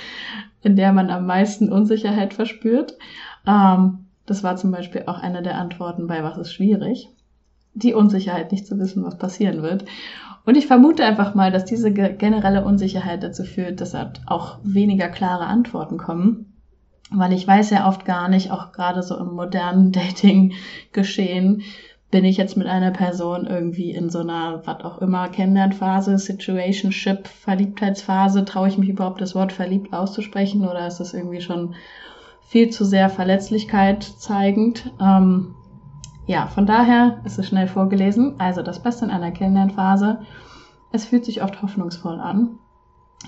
in 0.62 0.76
der 0.76 0.92
man 0.92 1.11
am 1.11 1.26
meisten 1.26 1.70
Unsicherheit 1.70 2.34
verspürt. 2.34 2.96
Ähm, 3.46 4.06
das 4.26 4.42
war 4.42 4.56
zum 4.56 4.70
Beispiel 4.70 5.04
auch 5.06 5.18
eine 5.18 5.42
der 5.42 5.58
Antworten 5.58 6.06
bei 6.06 6.23
Was 6.23 6.38
ist 6.38 6.52
schwierig. 6.52 7.08
Die 7.75 7.92
Unsicherheit, 7.92 8.52
nicht 8.52 8.66
zu 8.66 8.78
wissen, 8.78 9.04
was 9.04 9.18
passieren 9.18 9.62
wird. 9.62 9.84
Und 10.46 10.56
ich 10.56 10.66
vermute 10.66 11.04
einfach 11.04 11.34
mal, 11.34 11.50
dass 11.50 11.64
diese 11.64 11.92
generelle 11.92 12.64
Unsicherheit 12.64 13.23
dazu 13.23 13.44
führt, 13.44 13.80
dass 13.80 13.94
halt 13.94 14.20
auch 14.26 14.58
weniger 14.62 15.08
klare 15.08 15.46
Antworten 15.46 15.99
kommen. 15.99 16.53
Weil 17.11 17.32
ich 17.32 17.46
weiß 17.46 17.70
ja 17.70 17.88
oft 17.88 18.04
gar 18.04 18.28
nicht, 18.28 18.50
auch 18.50 18.73
gerade 18.73 19.02
so 19.02 19.16
im 19.16 19.34
modernen 19.34 19.92
Dating-Geschehen, 19.92 21.62
bin 22.11 22.25
ich 22.25 22.37
jetzt 22.37 22.56
mit 22.56 22.68
einer 22.68 22.92
Person 22.92 23.46
irgendwie 23.46 23.90
in 23.90 24.08
so 24.08 24.20
einer, 24.20 24.62
was 24.64 24.84
auch 24.84 24.99
immer, 24.99 25.28
Kennenlernphase, 25.28 26.16
Situationship, 26.16 27.26
Verliebtheitsphase, 27.26 28.44
traue 28.44 28.68
ich 28.68 28.78
mich 28.78 28.88
überhaupt 28.88 29.20
das 29.20 29.34
Wort 29.34 29.52
verliebt 29.52 29.92
auszusprechen 29.92 30.64
oder 30.68 30.87
ist 30.87 30.99
das 30.99 31.12
irgendwie 31.12 31.40
schon 31.40 31.75
viel 32.46 32.70
zu 32.70 32.84
sehr 32.84 33.11
Verletzlichkeit 33.11 34.04
zeigend? 34.04 34.92
Ähm, 35.00 35.56
ja, 36.26 36.46
von 36.46 36.66
daher 36.66 37.20
ist 37.25 37.38
es 37.38 37.49
schnell 37.49 37.66
vorgelesen. 37.66 38.37
Also 38.38 38.62
das 38.62 38.82
Beste 38.82 39.04
in 39.04 39.11
einer 39.11 39.32
Kennenlernphase. 39.32 40.20
Es 40.92 41.06
fühlt 41.06 41.25
sich 41.25 41.42
oft 41.42 41.61
hoffnungsvoll 41.62 42.20
an. 42.20 42.58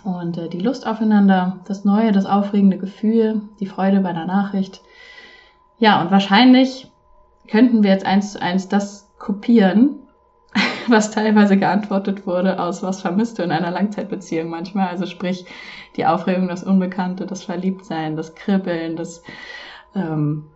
Und 0.04 0.38
äh, 0.38 0.48
die 0.48 0.60
Lust 0.60 0.86
aufeinander, 0.86 1.60
das 1.66 1.84
neue, 1.84 2.12
das 2.12 2.26
aufregende 2.26 2.78
Gefühl, 2.78 3.42
die 3.60 3.66
Freude 3.66 4.00
bei 4.00 4.12
der 4.12 4.26
Nachricht. 4.26 4.82
Ja, 5.78 6.00
und 6.00 6.10
wahrscheinlich 6.10 6.90
könnten 7.48 7.82
wir 7.82 7.90
jetzt 7.90 8.06
eins 8.06 8.32
zu 8.32 8.42
eins 8.42 8.68
das 8.68 9.10
kopieren, 9.18 9.96
was 10.88 11.10
teilweise 11.10 11.56
geantwortet 11.56 12.26
wurde 12.26 12.60
aus 12.60 12.82
was 12.82 13.00
vermisst 13.00 13.38
du 13.38 13.42
in 13.42 13.52
einer 13.52 13.70
Langzeitbeziehung 13.70 14.48
manchmal. 14.48 14.88
Also 14.88 15.06
sprich 15.06 15.44
die 15.96 16.06
Aufregung, 16.06 16.48
das 16.48 16.64
Unbekannte, 16.64 17.26
das 17.26 17.44
Verliebtsein, 17.44 18.16
das 18.16 18.34
Kribbeln, 18.34 18.96
das 18.96 19.22
ähm, 19.94 20.46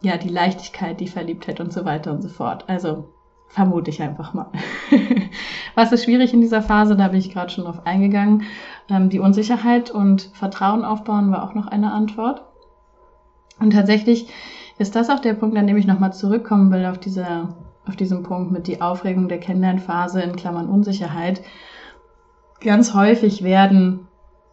ja 0.00 0.16
die 0.16 0.28
Leichtigkeit, 0.28 1.00
die 1.00 1.08
Verliebtheit 1.08 1.60
und 1.60 1.72
so 1.72 1.84
weiter 1.84 2.12
und 2.12 2.22
so 2.22 2.28
fort. 2.28 2.64
Also 2.68 3.08
vermute 3.48 3.90
ich 3.90 4.02
einfach 4.02 4.34
mal. 4.34 4.50
was 5.74 5.92
ist 5.92 6.04
schwierig 6.04 6.32
in 6.32 6.40
dieser 6.40 6.62
Phase? 6.62 6.96
Da 6.96 7.08
bin 7.08 7.20
ich 7.20 7.32
gerade 7.32 7.50
schon 7.50 7.64
drauf 7.64 7.86
eingegangen. 7.86 8.44
Ähm, 8.88 9.08
die 9.08 9.18
Unsicherheit 9.18 9.90
und 9.90 10.30
Vertrauen 10.32 10.84
aufbauen 10.84 11.30
war 11.30 11.42
auch 11.42 11.54
noch 11.54 11.66
eine 11.66 11.92
Antwort. 11.92 12.44
Und 13.60 13.72
tatsächlich 13.72 14.28
ist 14.78 14.96
das 14.96 15.10
auch 15.10 15.20
der 15.20 15.34
Punkt, 15.34 15.56
an 15.56 15.66
dem 15.66 15.76
ich 15.76 15.86
nochmal 15.86 16.12
zurückkommen 16.12 16.70
will 16.72 16.86
auf 16.86 16.98
diese, 16.98 17.48
auf 17.86 17.96
diesen 17.96 18.22
Punkt 18.22 18.50
mit 18.50 18.66
die 18.66 18.80
Aufregung 18.82 19.28
der 19.28 19.38
Kennenlernphase 19.38 20.20
in 20.20 20.36
Klammern 20.36 20.68
Unsicherheit. 20.68 21.42
Ganz 22.60 22.94
häufig 22.94 23.42
werden, 23.44 24.08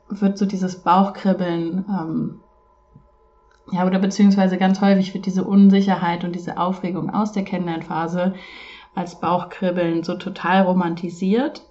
wird 0.10 0.38
so 0.38 0.46
dieses 0.46 0.84
Bauchkribbeln, 0.84 1.86
ähm, 1.90 2.40
ja, 3.72 3.86
oder 3.86 4.00
beziehungsweise 4.00 4.58
ganz 4.58 4.82
häufig 4.82 5.14
wird 5.14 5.26
diese 5.26 5.46
Unsicherheit 5.46 6.24
und 6.24 6.36
diese 6.36 6.58
Aufregung 6.58 7.10
aus 7.10 7.32
der 7.32 7.44
Kennenlernphase 7.44 8.34
als 8.96 9.20
Bauchkribbeln 9.20 10.04
so 10.04 10.16
total 10.16 10.64
romantisiert, 10.64 11.64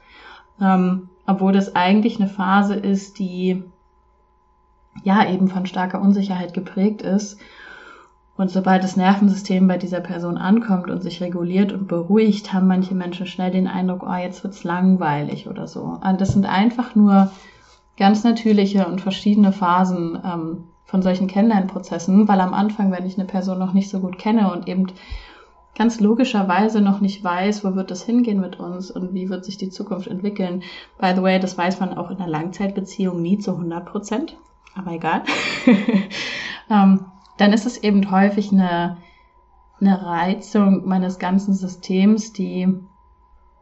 ähm, 0.60 1.08
obwohl 1.26 1.52
das 1.52 1.76
eigentlich 1.76 2.20
eine 2.20 2.28
Phase 2.28 2.74
ist, 2.74 3.18
die 3.18 3.62
ja 5.04 5.28
eben 5.28 5.48
von 5.48 5.66
starker 5.66 6.00
Unsicherheit 6.00 6.54
geprägt 6.54 7.02
ist 7.02 7.40
und 8.40 8.50
sobald 8.50 8.82
das 8.82 8.96
Nervensystem 8.96 9.68
bei 9.68 9.76
dieser 9.76 10.00
Person 10.00 10.38
ankommt 10.38 10.88
und 10.88 11.02
sich 11.02 11.20
reguliert 11.20 11.72
und 11.72 11.88
beruhigt, 11.88 12.54
haben 12.54 12.68
manche 12.68 12.94
Menschen 12.94 13.26
schnell 13.26 13.50
den 13.50 13.66
Eindruck, 13.68 14.02
oh, 14.02 14.14
jetzt 14.14 14.42
wird's 14.42 14.64
langweilig 14.64 15.46
oder 15.46 15.66
so. 15.66 16.00
Das 16.18 16.30
sind 16.30 16.46
einfach 16.46 16.94
nur 16.94 17.30
ganz 17.98 18.24
natürliche 18.24 18.86
und 18.86 19.02
verschiedene 19.02 19.52
Phasen 19.52 20.18
ähm, 20.24 20.64
von 20.86 21.02
solchen 21.02 21.26
Kennenlernprozessen, 21.26 22.28
weil 22.28 22.40
am 22.40 22.54
Anfang, 22.54 22.90
wenn 22.90 23.04
ich 23.04 23.18
eine 23.18 23.26
Person 23.26 23.58
noch 23.58 23.74
nicht 23.74 23.90
so 23.90 24.00
gut 24.00 24.16
kenne 24.16 24.50
und 24.50 24.68
eben 24.68 24.86
ganz 25.74 26.00
logischerweise 26.00 26.80
noch 26.80 27.00
nicht 27.00 27.22
weiß, 27.22 27.64
wo 27.64 27.74
wird 27.74 27.90
das 27.90 28.02
hingehen 28.02 28.40
mit 28.40 28.58
uns 28.58 28.90
und 28.90 29.14
wie 29.14 29.28
wird 29.28 29.44
sich 29.44 29.56
die 29.56 29.70
Zukunft 29.70 30.08
entwickeln. 30.08 30.62
By 30.98 31.12
the 31.14 31.22
way, 31.22 31.38
das 31.38 31.56
weiß 31.56 31.80
man 31.80 31.96
auch 31.96 32.10
in 32.10 32.18
einer 32.18 32.28
Langzeitbeziehung 32.28 33.22
nie 33.22 33.38
zu 33.38 33.52
100 33.52 33.86
Prozent, 33.86 34.36
aber 34.74 34.92
egal. 34.92 35.22
ähm, 36.70 37.06
dann 37.38 37.52
ist 37.52 37.66
es 37.66 37.82
eben 37.82 38.10
häufig 38.10 38.52
eine, 38.52 38.98
eine 39.80 40.04
Reizung 40.04 40.86
meines 40.86 41.18
ganzen 41.18 41.54
Systems, 41.54 42.32
die 42.32 42.68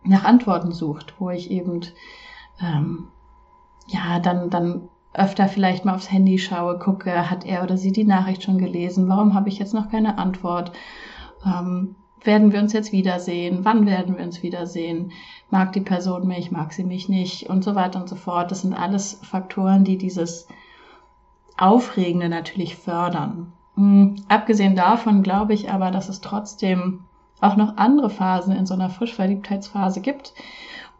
nach 0.02 0.24
Antworten 0.24 0.72
sucht, 0.72 1.14
wo 1.18 1.30
ich 1.30 1.50
eben 1.50 1.82
ähm, 2.60 3.08
ja 3.86 4.18
dann 4.18 4.50
dann 4.50 4.88
öfter 5.14 5.48
vielleicht 5.48 5.84
mal 5.84 5.94
aufs 5.94 6.12
Handy 6.12 6.38
schaue, 6.38 6.78
gucke, 6.78 7.30
hat 7.30 7.44
er 7.44 7.62
oder 7.62 7.76
sie 7.76 7.92
die 7.92 8.04
Nachricht 8.04 8.42
schon 8.42 8.58
gelesen? 8.58 9.08
Warum 9.08 9.34
habe 9.34 9.48
ich 9.48 9.58
jetzt 9.58 9.74
noch 9.74 9.90
keine 9.90 10.18
Antwort? 10.18 10.72
Ähm, 11.44 11.96
werden 12.24 12.52
wir 12.52 12.60
uns 12.60 12.72
jetzt 12.72 12.92
wiedersehen? 12.92 13.60
Wann 13.62 13.86
werden 13.86 14.16
wir 14.16 14.24
uns 14.24 14.42
wiedersehen? 14.42 15.12
Mag 15.50 15.72
die 15.72 15.80
Person 15.80 16.26
mich? 16.26 16.50
Mag 16.50 16.72
sie 16.72 16.84
mich 16.84 17.08
nicht? 17.08 17.48
Und 17.48 17.62
so 17.62 17.74
weiter 17.74 18.00
und 18.00 18.08
so 18.08 18.16
fort. 18.16 18.50
Das 18.50 18.62
sind 18.62 18.74
alles 18.74 19.20
Faktoren, 19.22 19.84
die 19.84 19.98
dieses 19.98 20.48
Aufregende 21.56 22.28
natürlich 22.28 22.76
fördern. 22.76 23.52
Hm, 23.74 24.16
abgesehen 24.28 24.74
davon 24.74 25.22
glaube 25.22 25.54
ich 25.54 25.70
aber, 25.70 25.90
dass 25.90 26.08
es 26.08 26.20
trotzdem 26.20 27.04
auch 27.40 27.56
noch 27.56 27.76
andere 27.76 28.10
Phasen 28.10 28.54
in 28.54 28.66
so 28.66 28.74
einer 28.74 28.90
Frischverliebtheitsphase 28.90 30.00
gibt 30.00 30.34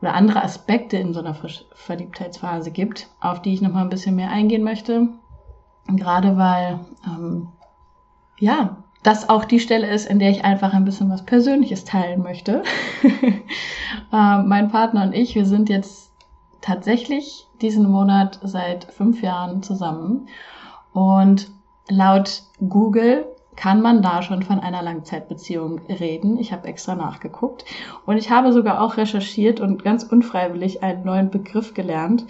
oder 0.00 0.14
andere 0.14 0.44
Aspekte 0.44 0.96
in 0.96 1.12
so 1.12 1.20
einer 1.20 1.34
Frischverliebtheitsphase 1.34 2.70
gibt, 2.70 3.08
auf 3.20 3.42
die 3.42 3.52
ich 3.52 3.60
noch 3.60 3.72
mal 3.72 3.82
ein 3.82 3.88
bisschen 3.88 4.14
mehr 4.14 4.30
eingehen 4.30 4.62
möchte. 4.62 5.08
Gerade 5.88 6.36
weil, 6.36 6.80
ähm, 7.04 7.48
ja, 8.38 8.84
das 9.02 9.28
auch 9.28 9.44
die 9.44 9.60
Stelle 9.60 9.88
ist, 9.88 10.06
in 10.06 10.18
der 10.18 10.30
ich 10.30 10.44
einfach 10.44 10.72
ein 10.72 10.84
bisschen 10.84 11.10
was 11.10 11.24
Persönliches 11.24 11.84
teilen 11.84 12.22
möchte. 12.22 12.62
äh, 14.12 14.42
mein 14.42 14.68
Partner 14.70 15.04
und 15.04 15.14
ich, 15.14 15.34
wir 15.34 15.46
sind 15.46 15.68
jetzt 15.68 16.10
tatsächlich 16.60 17.46
diesen 17.60 17.88
Monat 17.90 18.38
seit 18.42 18.84
fünf 18.84 19.22
Jahren 19.22 19.62
zusammen 19.62 20.28
und 20.92 21.50
Laut 21.90 22.42
Google 22.60 23.26
kann 23.56 23.80
man 23.80 24.02
da 24.02 24.22
schon 24.22 24.42
von 24.42 24.60
einer 24.60 24.82
Langzeitbeziehung 24.82 25.80
reden. 25.88 26.38
Ich 26.38 26.52
habe 26.52 26.68
extra 26.68 26.94
nachgeguckt 26.94 27.64
und 28.06 28.16
ich 28.16 28.30
habe 28.30 28.52
sogar 28.52 28.80
auch 28.80 28.96
recherchiert 28.96 29.58
und 29.60 29.82
ganz 29.82 30.04
unfreiwillig 30.04 30.82
einen 30.82 31.04
neuen 31.04 31.30
Begriff 31.30 31.74
gelernt, 31.74 32.26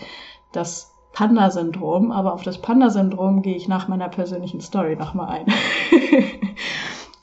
das 0.53 0.95
Panda-Syndrom. 1.19 2.13
Aber 2.13 2.33
auf 2.33 2.43
das 2.43 2.63
Panda-Syndrom 2.63 3.43
gehe 3.43 3.57
ich 3.57 3.67
nach 3.67 3.89
meiner 3.89 4.09
persönlichen 4.09 4.61
Story 4.61 4.95
nochmal 4.95 5.41
ein. 5.41 5.47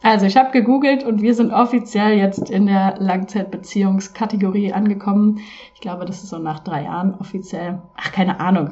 also 0.03 0.25
ich 0.25 0.35
habe 0.35 0.51
gegoogelt 0.51 1.05
und 1.05 1.21
wir 1.21 1.33
sind 1.33 1.53
offiziell 1.53 2.17
jetzt 2.17 2.49
in 2.49 2.65
der 2.65 2.95
Langzeitbeziehungskategorie 2.99 4.73
angekommen. 4.73 5.39
Ich 5.73 5.79
glaube, 5.79 6.03
das 6.03 6.23
ist 6.23 6.29
so 6.29 6.39
nach 6.39 6.59
drei 6.59 6.83
Jahren 6.83 7.15
offiziell. 7.21 7.83
Ach, 7.95 8.11
keine 8.11 8.41
Ahnung. 8.41 8.71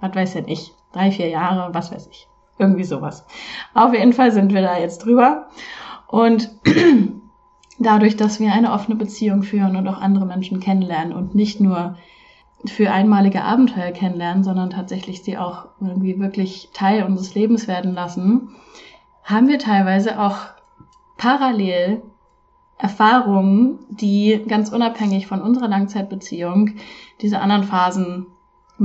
Was 0.00 0.14
weiß 0.14 0.34
ja 0.34 0.42
nicht. 0.42 0.72
Drei, 0.92 1.10
vier 1.10 1.28
Jahre, 1.28 1.74
was 1.74 1.90
weiß 1.90 2.06
ich. 2.06 2.28
Irgendwie 2.56 2.84
sowas. 2.84 3.26
Auf 3.74 3.92
jeden 3.92 4.12
Fall 4.12 4.30
sind 4.30 4.54
wir 4.54 4.62
da 4.62 4.78
jetzt 4.78 5.04
drüber. 5.04 5.48
Und 6.06 6.48
dadurch, 7.80 8.16
dass 8.16 8.38
wir 8.38 8.52
eine 8.52 8.70
offene 8.70 8.96
Beziehung 8.96 9.42
führen 9.42 9.74
und 9.74 9.88
auch 9.88 10.00
andere 10.00 10.26
Menschen 10.26 10.60
kennenlernen 10.60 11.12
und 11.12 11.34
nicht 11.34 11.60
nur 11.60 11.96
für 12.66 12.90
einmalige 12.90 13.42
Abenteuer 13.42 13.90
kennenlernen, 13.92 14.44
sondern 14.44 14.70
tatsächlich 14.70 15.22
sie 15.22 15.38
auch 15.38 15.66
irgendwie 15.80 16.18
wirklich 16.18 16.70
Teil 16.72 17.04
unseres 17.04 17.34
Lebens 17.34 17.68
werden 17.68 17.94
lassen, 17.94 18.50
haben 19.24 19.48
wir 19.48 19.58
teilweise 19.58 20.20
auch 20.20 20.38
parallel 21.16 22.02
Erfahrungen, 22.78 23.78
die 23.90 24.42
ganz 24.48 24.70
unabhängig 24.70 25.26
von 25.26 25.42
unserer 25.42 25.68
Langzeitbeziehung 25.68 26.70
diese 27.20 27.40
anderen 27.40 27.64
Phasen 27.64 28.26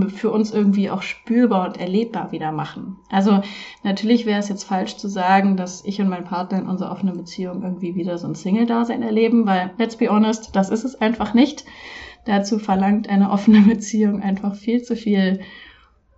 für 0.10 0.32
uns 0.32 0.51
irgendwie 0.51 0.89
auch 0.89 1.01
spürbar 1.01 1.67
und 1.67 1.79
erlebbar 1.79 2.34
wieder 2.34 2.51
machen. 2.51 2.98
Also 3.10 3.41
natürlich 3.84 4.25
wäre 4.25 4.39
es 4.39 4.50
jetzt 4.50 4.65
falsch 4.65 4.98
zu 4.98 5.08
sagen, 5.08 5.55
dass 5.55 5.86
ich 5.86 6.01
und 6.01 6.10
mein 6.10 6.25
Partner 6.25 6.60
in 6.60 6.67
unserer 6.67 6.91
offenen 6.91 7.15
Beziehung 7.15 7.63
irgendwie 7.63 7.96
wieder 7.96 8.17
so 8.17 8.27
ein 8.27 8.36
Single-Dasein 8.36 9.01
erleben, 9.01 9.46
weil, 9.46 9.72
let's 9.77 9.96
be 9.96 10.10
honest, 10.10 10.53
das 10.55 10.70
ist 10.70 10.84
es 10.84 11.00
einfach 11.00 11.34
nicht. 11.34 11.63
Dazu 12.25 12.60
verlangt 12.60 13.10
eine 13.10 13.32
offene 13.32 13.62
Beziehung 13.62 14.22
einfach 14.22 14.55
viel 14.55 14.82
zu 14.82 14.96
viel 14.96 15.39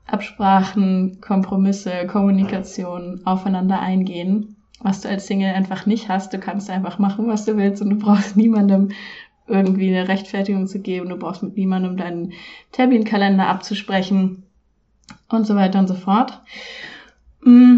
Absprachen, 0.06 1.20
Kompromisse, 1.20 2.08
Kommunikation, 2.08 3.22
aufeinander 3.26 3.82
eingehen, 3.82 4.56
was 4.80 5.02
du 5.02 5.10
als 5.10 5.28
Single 5.28 5.54
einfach 5.54 5.86
nicht 5.86 6.08
hast. 6.08 6.34
Du 6.34 6.40
kannst 6.40 6.70
einfach 6.70 6.98
machen, 6.98 7.28
was 7.28 7.46
du 7.46 7.58
willst 7.58 7.82
und 7.82 7.90
du 7.90 7.96
brauchst 7.98 8.38
niemandem 8.38 8.90
irgendwie 9.48 9.96
eine 9.96 10.08
Rechtfertigung 10.08 10.68
zu 10.68 10.80
geben. 10.80 11.10
Du 11.10 11.18
brauchst 11.18 11.44
mit 11.44 11.58
niemandem 11.58 11.98
deinen 11.98 12.34
Terminkalender 12.72 13.48
abzusprechen 13.48 14.44
und 15.30 15.46
so 15.46 15.56
weiter 15.56 15.80
und 15.80 15.88
so 15.88 15.96
fort. 15.96 16.42
Mm, 17.42 17.78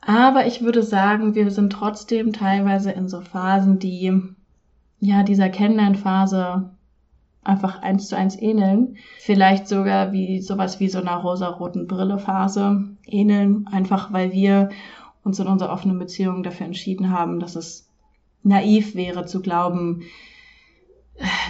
aber 0.00 0.46
ich 0.46 0.62
würde 0.62 0.82
sagen, 0.82 1.34
wir 1.34 1.50
sind 1.50 1.70
trotzdem 1.70 2.32
teilweise 2.32 2.92
in 2.92 3.08
so 3.08 3.20
Phasen, 3.20 3.78
die 3.78 4.22
ja 5.00 5.22
dieser 5.22 5.50
Kennenlernphase 5.50 6.70
einfach 7.48 7.82
eins 7.82 8.08
zu 8.08 8.16
eins 8.16 8.40
ähneln. 8.40 8.96
Vielleicht 9.18 9.66
sogar 9.66 10.12
wie 10.12 10.40
sowas 10.40 10.80
wie 10.80 10.88
so 10.88 10.98
einer 11.00 11.16
rosaroten 11.16 11.86
Brille-Phase 11.86 12.84
ähneln, 13.06 13.66
einfach 13.66 14.12
weil 14.12 14.32
wir 14.32 14.68
uns 15.24 15.38
in 15.38 15.46
unserer 15.46 15.72
offenen 15.72 15.98
Beziehung 15.98 16.42
dafür 16.42 16.66
entschieden 16.66 17.10
haben, 17.10 17.40
dass 17.40 17.56
es 17.56 17.88
naiv 18.42 18.94
wäre 18.94 19.24
zu 19.24 19.40
glauben, 19.40 20.02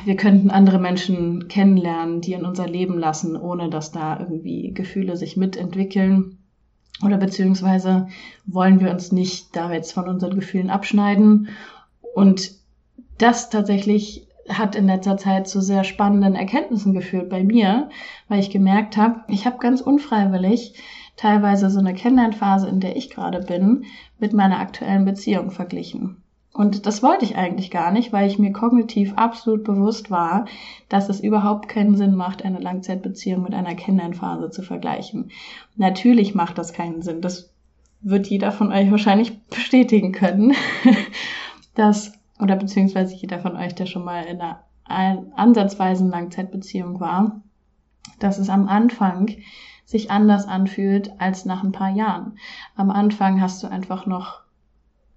wir 0.05 0.17
könnten 0.17 0.51
andere 0.51 0.79
Menschen 0.79 1.49
kennenlernen, 1.49 2.21
die 2.21 2.33
in 2.33 2.47
unser 2.47 2.67
Leben 2.67 2.99
lassen, 2.99 3.37
ohne 3.37 3.69
dass 3.69 3.93
da 3.93 4.19
irgendwie 4.19 4.73
Gefühle 4.73 5.17
sich 5.17 5.37
mitentwickeln. 5.37 6.39
Oder 7.05 7.19
beziehungsweise 7.19 8.09
wollen 8.47 8.81
wir 8.81 8.91
uns 8.91 9.13
nicht 9.13 9.55
da 9.55 9.71
jetzt 9.71 9.93
von 9.93 10.09
unseren 10.09 10.37
Gefühlen 10.37 10.71
abschneiden. 10.71 11.49
Und 12.15 12.53
das 13.19 13.51
tatsächlich 13.51 14.28
hat 14.49 14.75
in 14.75 14.87
letzter 14.87 15.17
Zeit 15.17 15.49
zu 15.49 15.61
sehr 15.61 15.85
spannenden 15.85 16.35
Erkenntnissen 16.35 16.93
geführt 16.93 17.29
bei 17.29 17.45
mir, 17.45 17.91
weil 18.29 18.41
ich 18.41 18.51
gemerkt 18.51 18.97
habe, 18.97 19.21
ich 19.29 19.47
habe 19.47 19.59
ganz 19.59 19.81
unfreiwillig 19.81 20.75
teilweise 21.17 21.69
so 21.71 21.81
eine 21.81 21.95
Kennenlernphase, 21.95 22.69
in 22.69 22.81
der 22.81 22.97
ich 22.97 23.11
gerade 23.11 23.41
bin, 23.41 23.85
mit 24.19 24.33
meiner 24.33 24.61
aktuellen 24.61 25.05
Beziehung 25.05 25.51
verglichen. 25.51 26.23
Und 26.53 26.87
das 26.87 27.03
wollte 27.05 27.25
ich 27.25 27.37
eigentlich 27.37 27.71
gar 27.71 27.93
nicht, 27.93 28.13
weil 28.13 28.27
ich 28.27 28.39
mir 28.39 28.53
kognitiv 28.53 29.13
absolut 29.15 29.63
bewusst 29.63 30.11
war, 30.11 30.47
dass 30.89 31.09
es 31.09 31.21
überhaupt 31.21 31.69
keinen 31.69 31.97
Sinn 31.97 32.17
macht, 32.17 32.45
eine 32.45 32.59
Langzeitbeziehung 32.59 33.43
mit 33.43 33.55
einer 33.55 33.77
Kennenlernphase 33.77 34.51
zu 34.51 34.63
vergleichen. 34.63 35.31
Natürlich 35.77 36.35
macht 36.35 36.59
das 36.59 36.73
keinen 36.73 37.03
Sinn. 37.03 37.21
Das 37.21 37.53
wird 38.01 38.27
jeder 38.27 38.51
von 38.51 38.73
euch 38.73 38.91
wahrscheinlich 38.91 39.39
bestätigen 39.51 40.13
können, 40.13 40.55
dass, 41.75 42.18
oder 42.39 42.57
beziehungsweise 42.57 43.15
jeder 43.15 43.39
von 43.39 43.57
euch, 43.57 43.75
der 43.75 43.87
schon 43.87 44.05
mal 44.05 44.25
in 44.25 44.41
einer 44.41 44.65
ansatzweisen 45.37 46.09
Langzeitbeziehung 46.09 46.99
war, 47.01 47.43
dass 48.19 48.39
es 48.39 48.49
am 48.49 48.69
Anfang 48.69 49.37
sich 49.85 50.11
anders 50.11 50.47
anfühlt 50.47 51.21
als 51.21 51.45
nach 51.45 51.63
ein 51.63 51.73
paar 51.73 51.91
Jahren. 51.91 52.39
Am 52.75 52.91
Anfang 52.91 53.41
hast 53.41 53.63
du 53.63 53.69
einfach 53.69 54.07
noch 54.07 54.43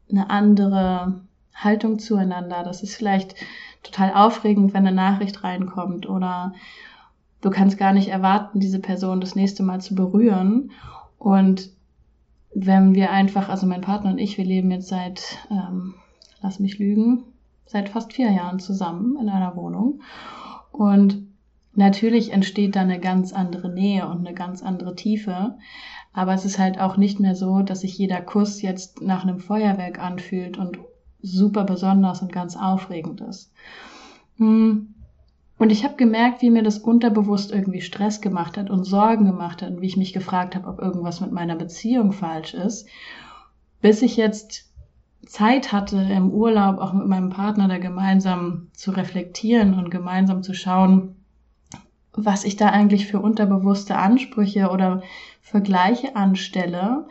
eine 0.09 0.29
andere 0.29 1.21
Haltung 1.53 1.99
zueinander. 1.99 2.63
Das 2.63 2.83
ist 2.83 2.95
vielleicht 2.95 3.35
total 3.83 4.13
aufregend, 4.13 4.73
wenn 4.73 4.87
eine 4.87 4.95
Nachricht 4.95 5.43
reinkommt 5.43 6.07
oder 6.07 6.53
du 7.41 7.49
kannst 7.49 7.77
gar 7.77 7.93
nicht 7.93 8.09
erwarten, 8.09 8.59
diese 8.59 8.79
Person 8.79 9.21
das 9.21 9.35
nächste 9.35 9.63
Mal 9.63 9.81
zu 9.81 9.95
berühren. 9.95 10.71
Und 11.17 11.69
wenn 12.53 12.93
wir 12.93 13.11
einfach, 13.11 13.49
also 13.49 13.65
mein 13.65 13.81
Partner 13.81 14.11
und 14.11 14.17
ich, 14.17 14.37
wir 14.37 14.45
leben 14.45 14.71
jetzt 14.71 14.89
seit, 14.89 15.37
ähm, 15.49 15.95
lass 16.41 16.59
mich 16.59 16.79
lügen, 16.79 17.23
seit 17.65 17.89
fast 17.89 18.13
vier 18.13 18.31
Jahren 18.31 18.59
zusammen 18.59 19.17
in 19.19 19.29
einer 19.29 19.55
Wohnung. 19.55 20.01
Und 20.71 21.27
natürlich 21.73 22.33
entsteht 22.33 22.75
da 22.75 22.81
eine 22.81 22.99
ganz 22.99 23.33
andere 23.33 23.69
Nähe 23.69 24.07
und 24.07 24.25
eine 24.25 24.33
ganz 24.33 24.63
andere 24.63 24.95
Tiefe. 24.95 25.57
Aber 26.13 26.33
es 26.33 26.45
ist 26.45 26.59
halt 26.59 26.79
auch 26.79 26.97
nicht 26.97 27.19
mehr 27.19 27.35
so, 27.35 27.61
dass 27.61 27.81
sich 27.81 27.97
jeder 27.97 28.21
Kuss 28.21 28.61
jetzt 28.61 29.01
nach 29.01 29.23
einem 29.23 29.39
Feuerwerk 29.39 29.99
anfühlt 29.99 30.57
und 30.57 30.79
super 31.21 31.63
besonders 31.63 32.21
und 32.21 32.31
ganz 32.31 32.57
aufregend 32.57 33.21
ist. 33.21 33.53
Hm. 34.37 34.95
Und 35.57 35.71
ich 35.71 35.83
habe 35.83 35.95
gemerkt, 35.95 36.41
wie 36.41 36.49
mir 36.49 36.63
das 36.63 36.79
unterbewusst 36.79 37.51
irgendwie 37.51 37.81
Stress 37.81 38.19
gemacht 38.19 38.57
hat 38.57 38.71
und 38.71 38.83
Sorgen 38.83 39.25
gemacht 39.25 39.61
hat 39.61 39.69
und 39.69 39.81
wie 39.81 39.85
ich 39.85 39.95
mich 39.95 40.11
gefragt 40.11 40.55
habe, 40.55 40.67
ob 40.67 40.79
irgendwas 40.79 41.21
mit 41.21 41.31
meiner 41.31 41.55
Beziehung 41.55 42.13
falsch 42.13 42.55
ist, 42.55 42.87
bis 43.79 44.01
ich 44.01 44.17
jetzt 44.17 44.70
Zeit 45.31 45.71
hatte 45.71 45.95
im 45.95 46.29
Urlaub 46.29 46.77
auch 46.79 46.91
mit 46.91 47.07
meinem 47.07 47.29
Partner 47.29 47.69
da 47.69 47.77
gemeinsam 47.77 48.67
zu 48.73 48.91
reflektieren 48.91 49.75
und 49.75 49.89
gemeinsam 49.89 50.43
zu 50.43 50.53
schauen, 50.53 51.15
was 52.11 52.43
ich 52.43 52.57
da 52.57 52.67
eigentlich 52.67 53.07
für 53.07 53.21
unterbewusste 53.21 53.95
Ansprüche 53.95 54.69
oder 54.71 55.03
Vergleiche 55.41 56.17
anstelle, 56.17 57.07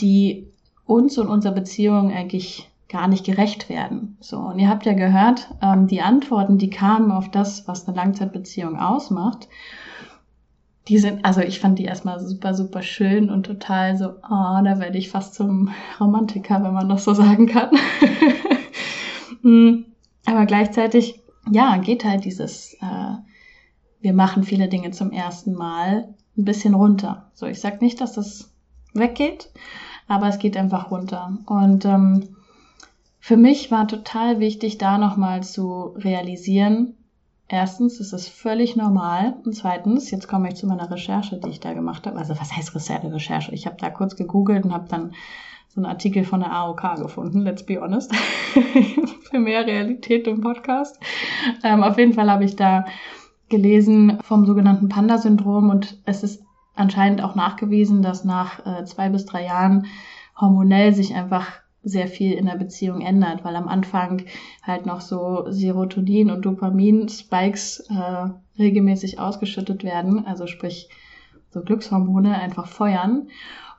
die 0.00 0.46
uns 0.86 1.18
und 1.18 1.28
unserer 1.28 1.52
Beziehung 1.52 2.10
eigentlich 2.10 2.70
gar 2.88 3.08
nicht 3.08 3.26
gerecht 3.26 3.68
werden. 3.68 4.16
So, 4.20 4.38
und 4.38 4.58
ihr 4.58 4.70
habt 4.70 4.86
ja 4.86 4.94
gehört, 4.94 5.54
ähm, 5.60 5.86
die 5.86 6.00
Antworten, 6.00 6.56
die 6.56 6.70
kamen 6.70 7.12
auf 7.12 7.30
das, 7.30 7.68
was 7.68 7.86
eine 7.86 7.94
Langzeitbeziehung 7.94 8.78
ausmacht, 8.78 9.48
die 10.88 10.98
sind, 10.98 11.24
also 11.24 11.40
ich 11.40 11.60
fand 11.60 11.78
die 11.78 11.84
erstmal 11.84 12.18
super, 12.18 12.54
super 12.54 12.82
schön 12.82 13.30
und 13.30 13.44
total 13.44 13.96
so, 13.96 14.08
oh, 14.08 14.62
da 14.64 14.78
werde 14.78 14.96
ich 14.96 15.10
fast 15.10 15.34
zum 15.34 15.70
Romantiker, 16.00 16.62
wenn 16.62 16.72
man 16.72 16.88
das 16.88 17.04
so 17.04 17.12
sagen 17.14 17.46
kann. 17.46 17.70
Hm, 19.42 19.84
aber 20.26 20.46
gleichzeitig, 20.46 21.20
ja, 21.50 21.76
geht 21.76 22.04
halt 22.04 22.24
dieses, 22.24 22.74
äh, 22.80 23.16
wir 24.00 24.12
machen 24.14 24.44
viele 24.44 24.68
Dinge 24.68 24.90
zum 24.90 25.12
ersten 25.12 25.52
Mal 25.52 26.14
ein 26.36 26.44
bisschen 26.44 26.74
runter. 26.74 27.30
So, 27.34 27.46
ich 27.46 27.60
sag 27.60 27.82
nicht, 27.82 28.00
dass 28.00 28.14
das 28.14 28.50
weggeht, 28.94 29.50
aber 30.06 30.28
es 30.28 30.38
geht 30.38 30.56
einfach 30.56 30.90
runter. 30.90 31.36
Und 31.46 31.84
ähm, 31.84 32.36
für 33.20 33.36
mich 33.36 33.70
war 33.70 33.86
total 33.88 34.40
wichtig, 34.40 34.78
da 34.78 34.96
nochmal 34.96 35.42
zu 35.42 35.94
realisieren, 35.96 36.94
erstens, 37.48 38.00
es 38.00 38.12
ist 38.12 38.28
völlig 38.28 38.76
normal. 38.76 39.36
Und 39.44 39.54
zweitens, 39.54 40.10
jetzt 40.10 40.28
komme 40.28 40.48
ich 40.48 40.56
zu 40.56 40.66
meiner 40.66 40.90
Recherche, 40.90 41.38
die 41.38 41.50
ich 41.50 41.60
da 41.60 41.72
gemacht 41.72 42.06
habe. 42.06 42.18
Also 42.18 42.38
was 42.38 42.54
heißt 42.54 42.74
Recherche? 42.74 43.54
Ich 43.54 43.66
habe 43.66 43.76
da 43.78 43.90
kurz 43.90 44.16
gegoogelt 44.16 44.64
und 44.64 44.72
habe 44.72 44.88
dann 44.88 45.12
so 45.68 45.80
einen 45.80 45.86
Artikel 45.86 46.24
von 46.24 46.40
der 46.40 46.52
AOK 46.52 46.96
gefunden, 46.96 47.40
let's 47.40 47.64
be 47.64 47.80
honest. 47.80 48.14
Für 49.30 49.38
mehr 49.38 49.66
Realität 49.66 50.26
im 50.26 50.40
Podcast. 50.40 50.98
Ähm, 51.62 51.82
auf 51.82 51.98
jeden 51.98 52.14
Fall 52.14 52.30
habe 52.30 52.44
ich 52.44 52.56
da 52.56 52.84
gelesen 53.48 54.18
vom 54.22 54.46
sogenannten 54.46 54.88
Panda-Syndrom 54.88 55.70
und 55.70 55.98
es 56.04 56.22
ist 56.22 56.42
anscheinend 56.74 57.22
auch 57.22 57.34
nachgewiesen, 57.34 58.02
dass 58.02 58.24
nach 58.24 58.64
äh, 58.64 58.84
zwei 58.84 59.08
bis 59.08 59.26
drei 59.26 59.44
Jahren 59.44 59.86
hormonell 60.38 60.94
sich 60.94 61.14
einfach 61.14 61.60
sehr 61.88 62.08
viel 62.08 62.32
in 62.32 62.46
der 62.46 62.56
Beziehung 62.56 63.00
ändert, 63.00 63.44
weil 63.44 63.56
am 63.56 63.68
Anfang 63.68 64.24
halt 64.62 64.86
noch 64.86 65.00
so 65.00 65.46
Serotonin 65.48 66.30
und 66.30 66.44
Dopamin-Spikes 66.44 67.88
äh, 67.90 68.28
regelmäßig 68.58 69.18
ausgeschüttet 69.18 69.84
werden, 69.84 70.26
also 70.26 70.46
sprich 70.46 70.88
so 71.50 71.62
Glückshormone 71.62 72.38
einfach 72.38 72.66
feuern 72.66 73.28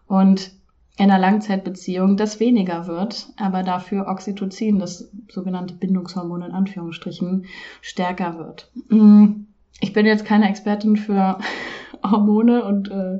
und 0.08 0.52
in 0.98 1.10
einer 1.10 1.20
Langzeitbeziehung 1.20 2.18
das 2.18 2.42
weniger 2.42 2.88
wird, 2.88 3.30
aber 3.38 3.64
dafür 3.64 4.08
Oxytocin, 4.08 4.80
das 4.80 5.10
sogenannte 5.30 5.74
Bindungshormon 5.74 6.42
in 6.42 6.52
Anführungsstrichen, 6.52 7.46
stärker 7.82 8.38
wird. 8.38 8.70
Mm, 8.90 9.46
ich 9.80 9.94
bin 9.94 10.06
jetzt 10.06 10.26
keine 10.26 10.50
Expertin 10.50 10.98
für 10.98 11.38
Hormone 12.04 12.66
und 12.66 12.92
äh, 12.92 13.20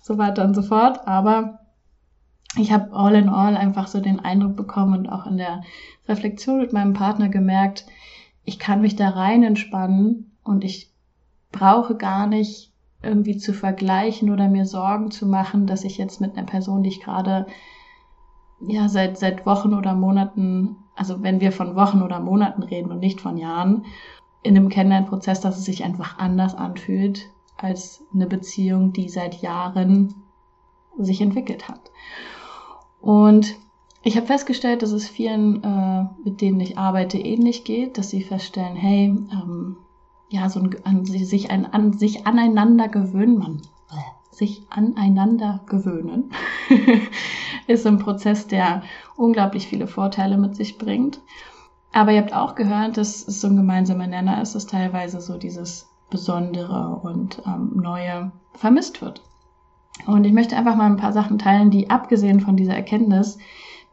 so 0.00 0.16
weiter 0.16 0.44
und 0.44 0.54
so 0.54 0.62
fort, 0.62 1.06
aber 1.06 1.58
ich 2.58 2.72
habe 2.72 2.92
all 2.92 3.14
in 3.14 3.28
all 3.28 3.56
einfach 3.56 3.86
so 3.86 4.00
den 4.00 4.20
Eindruck 4.20 4.56
bekommen 4.56 4.98
und 4.98 5.08
auch 5.08 5.26
in 5.26 5.38
der 5.38 5.62
Reflexion 6.08 6.58
mit 6.58 6.72
meinem 6.72 6.92
Partner 6.92 7.28
gemerkt, 7.28 7.86
ich 8.44 8.58
kann 8.58 8.80
mich 8.80 8.96
da 8.96 9.10
rein 9.10 9.42
entspannen 9.42 10.32
und 10.42 10.64
ich 10.64 10.90
brauche 11.50 11.96
gar 11.96 12.26
nicht 12.26 12.72
irgendwie 13.02 13.36
zu 13.36 13.52
vergleichen 13.52 14.30
oder 14.30 14.48
mir 14.48 14.66
Sorgen 14.66 15.10
zu 15.10 15.26
machen, 15.26 15.66
dass 15.66 15.84
ich 15.84 15.98
jetzt 15.98 16.20
mit 16.20 16.36
einer 16.36 16.46
Person, 16.46 16.82
die 16.82 16.90
ich 16.90 17.00
gerade 17.00 17.46
ja 18.60 18.88
seit 18.88 19.18
seit 19.18 19.44
Wochen 19.44 19.74
oder 19.74 19.94
Monaten, 19.94 20.76
also 20.94 21.22
wenn 21.22 21.40
wir 21.40 21.52
von 21.52 21.74
Wochen 21.74 22.02
oder 22.02 22.20
Monaten 22.20 22.62
reden 22.62 22.92
und 22.92 23.00
nicht 23.00 23.20
von 23.20 23.36
Jahren, 23.38 23.84
in 24.42 24.56
einem 24.56 24.68
Kennenlernprozess, 24.68 25.40
dass 25.40 25.58
es 25.58 25.64
sich 25.64 25.84
einfach 25.84 26.18
anders 26.18 26.54
anfühlt 26.54 27.30
als 27.56 28.02
eine 28.12 28.26
Beziehung, 28.26 28.92
die 28.92 29.08
seit 29.08 29.40
Jahren 29.40 30.14
sich 30.98 31.20
entwickelt 31.20 31.68
hat. 31.68 31.90
Und 33.02 33.56
ich 34.04 34.16
habe 34.16 34.26
festgestellt, 34.26 34.82
dass 34.82 34.92
es 34.92 35.08
vielen, 35.08 35.62
äh, 35.62 36.06
mit 36.24 36.40
denen 36.40 36.60
ich 36.60 36.78
arbeite, 36.78 37.18
ähnlich 37.18 37.64
geht, 37.64 37.98
dass 37.98 38.10
sie 38.10 38.22
feststellen, 38.22 38.76
hey, 38.76 39.06
ähm, 39.06 39.76
ja, 40.30 40.48
so 40.48 40.60
ein, 40.60 40.76
an, 40.84 41.04
sich, 41.04 41.50
ein, 41.50 41.66
an, 41.66 41.92
sich 41.92 42.26
aneinander 42.26 42.88
gewöhnen, 42.88 43.38
man, 43.38 43.62
sich 44.30 44.62
aneinander 44.70 45.60
gewöhnen, 45.66 46.30
ist 47.66 47.86
ein 47.86 47.98
Prozess, 47.98 48.46
der 48.46 48.82
unglaublich 49.16 49.66
viele 49.66 49.86
Vorteile 49.88 50.38
mit 50.38 50.56
sich 50.56 50.78
bringt. 50.78 51.20
Aber 51.92 52.12
ihr 52.12 52.20
habt 52.20 52.34
auch 52.34 52.54
gehört, 52.54 52.96
dass 52.96 53.26
es 53.26 53.40
so 53.40 53.48
ein 53.48 53.56
gemeinsamer 53.56 54.06
Nenner 54.06 54.40
ist, 54.40 54.54
dass 54.54 54.66
teilweise 54.66 55.20
so 55.20 55.36
dieses 55.36 55.88
Besondere 56.08 57.00
und 57.02 57.42
ähm, 57.46 57.72
Neue 57.74 58.32
vermisst 58.54 59.02
wird. 59.02 59.22
Und 60.06 60.24
ich 60.24 60.32
möchte 60.32 60.56
einfach 60.56 60.76
mal 60.76 60.86
ein 60.86 60.96
paar 60.96 61.12
Sachen 61.12 61.38
teilen, 61.38 61.70
die 61.70 61.90
abgesehen 61.90 62.40
von 62.40 62.56
dieser 62.56 62.74
Erkenntnis, 62.74 63.38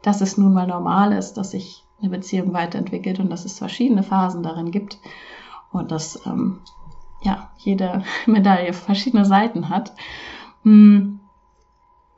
dass 0.02 0.20
es 0.20 0.38
nun 0.38 0.52
mal 0.52 0.66
normal 0.66 1.12
ist, 1.12 1.34
dass 1.34 1.52
sich 1.52 1.84
eine 2.00 2.10
Beziehung 2.10 2.52
weiterentwickelt 2.52 3.20
und 3.20 3.30
dass 3.30 3.44
es 3.44 3.58
verschiedene 3.58 4.02
Phasen 4.02 4.42
darin 4.42 4.70
gibt 4.70 4.98
und 5.70 5.90
dass 5.90 6.24
ähm, 6.26 6.60
ja 7.22 7.50
jede 7.58 8.02
Medaille 8.26 8.72
verschiedene 8.72 9.24
Seiten 9.24 9.68
hat. 9.68 9.92
Hm. 10.62 11.20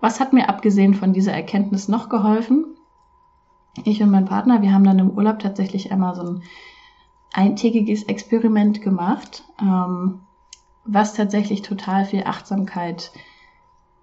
Was 0.00 0.18
hat 0.18 0.32
mir 0.32 0.48
abgesehen 0.48 0.94
von 0.94 1.12
dieser 1.12 1.32
Erkenntnis 1.32 1.88
noch 1.88 2.08
geholfen? 2.08 2.76
Ich 3.84 4.02
und 4.02 4.10
mein 4.10 4.24
Partner, 4.24 4.60
wir 4.60 4.72
haben 4.72 4.84
dann 4.84 4.98
im 4.98 5.10
Urlaub 5.10 5.38
tatsächlich 5.38 5.92
einmal 5.92 6.14
so 6.14 6.22
ein 6.22 6.42
eintägiges 7.32 8.02
Experiment 8.04 8.82
gemacht, 8.82 9.44
ähm, 9.60 10.20
was 10.84 11.14
tatsächlich 11.14 11.62
total 11.62 12.04
viel 12.04 12.24
Achtsamkeit 12.24 13.12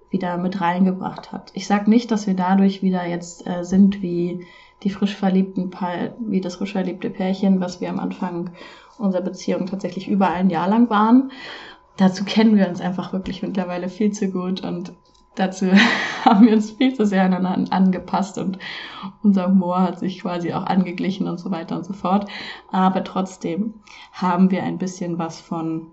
wieder 0.09 0.37
mit 0.37 0.61
reingebracht 0.61 1.31
hat. 1.31 1.51
Ich 1.53 1.67
sage 1.67 1.89
nicht, 1.89 2.11
dass 2.11 2.27
wir 2.27 2.35
dadurch 2.35 2.81
wieder 2.81 3.05
jetzt 3.05 3.45
äh, 3.47 3.63
sind 3.63 4.01
wie 4.01 4.45
die 4.83 4.89
frisch 4.89 5.15
verliebten 5.15 5.69
pa 5.69 6.13
wie 6.19 6.41
das 6.41 6.55
frisch 6.55 6.71
verliebte 6.71 7.09
Pärchen, 7.09 7.59
was 7.59 7.81
wir 7.81 7.89
am 7.89 7.99
Anfang 7.99 8.51
unserer 8.97 9.21
Beziehung 9.21 9.65
tatsächlich 9.65 10.07
über 10.07 10.29
ein 10.29 10.49
Jahr 10.49 10.67
lang 10.67 10.89
waren. 10.89 11.31
Dazu 11.97 12.23
kennen 12.23 12.55
wir 12.55 12.67
uns 12.69 12.81
einfach 12.81 13.13
wirklich 13.13 13.41
mittlerweile 13.41 13.89
viel 13.89 14.11
zu 14.11 14.29
gut 14.29 14.63
und 14.63 14.93
dazu 15.35 15.67
haben 16.25 16.45
wir 16.45 16.53
uns 16.53 16.71
viel 16.71 16.93
zu 16.93 17.05
sehr 17.05 17.23
aneinander 17.23 17.71
angepasst 17.73 18.37
und 18.37 18.57
unser 19.21 19.47
Humor 19.47 19.81
hat 19.81 19.99
sich 19.99 20.21
quasi 20.21 20.53
auch 20.53 20.65
angeglichen 20.65 21.27
und 21.27 21.39
so 21.39 21.51
weiter 21.51 21.75
und 21.75 21.85
so 21.85 21.93
fort. 21.93 22.29
Aber 22.71 23.03
trotzdem 23.03 23.75
haben 24.11 24.49
wir 24.51 24.63
ein 24.63 24.77
bisschen 24.77 25.19
was 25.19 25.39
von 25.39 25.87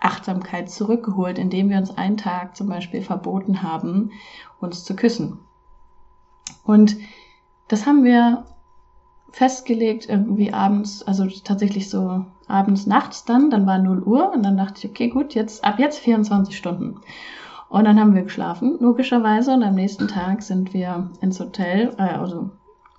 Achtsamkeit 0.00 0.70
zurückgeholt, 0.70 1.38
indem 1.38 1.70
wir 1.70 1.78
uns 1.78 1.96
einen 1.96 2.16
Tag 2.16 2.56
zum 2.56 2.68
Beispiel 2.68 3.02
verboten 3.02 3.62
haben, 3.62 4.12
uns 4.60 4.84
zu 4.84 4.94
küssen. 4.94 5.38
Und 6.64 6.96
das 7.68 7.86
haben 7.86 8.04
wir 8.04 8.44
festgelegt 9.30 10.08
irgendwie 10.08 10.52
abends, 10.52 11.02
also 11.02 11.26
tatsächlich 11.44 11.90
so 11.90 12.24
abends, 12.46 12.86
nachts 12.86 13.24
dann, 13.24 13.50
dann 13.50 13.66
war 13.66 13.78
0 13.78 14.02
Uhr 14.02 14.32
und 14.32 14.42
dann 14.42 14.56
dachte 14.56 14.78
ich, 14.78 14.90
okay, 14.90 15.08
gut, 15.08 15.34
jetzt, 15.34 15.64
ab 15.64 15.78
jetzt 15.78 15.98
24 15.98 16.56
Stunden. 16.56 17.00
Und 17.68 17.84
dann 17.84 18.00
haben 18.00 18.14
wir 18.14 18.22
geschlafen, 18.22 18.78
logischerweise, 18.80 19.52
und 19.52 19.62
am 19.62 19.74
nächsten 19.74 20.08
Tag 20.08 20.42
sind 20.42 20.72
wir 20.72 21.10
ins 21.20 21.38
Hotel, 21.38 21.94
äh, 21.98 22.02
also 22.02 22.50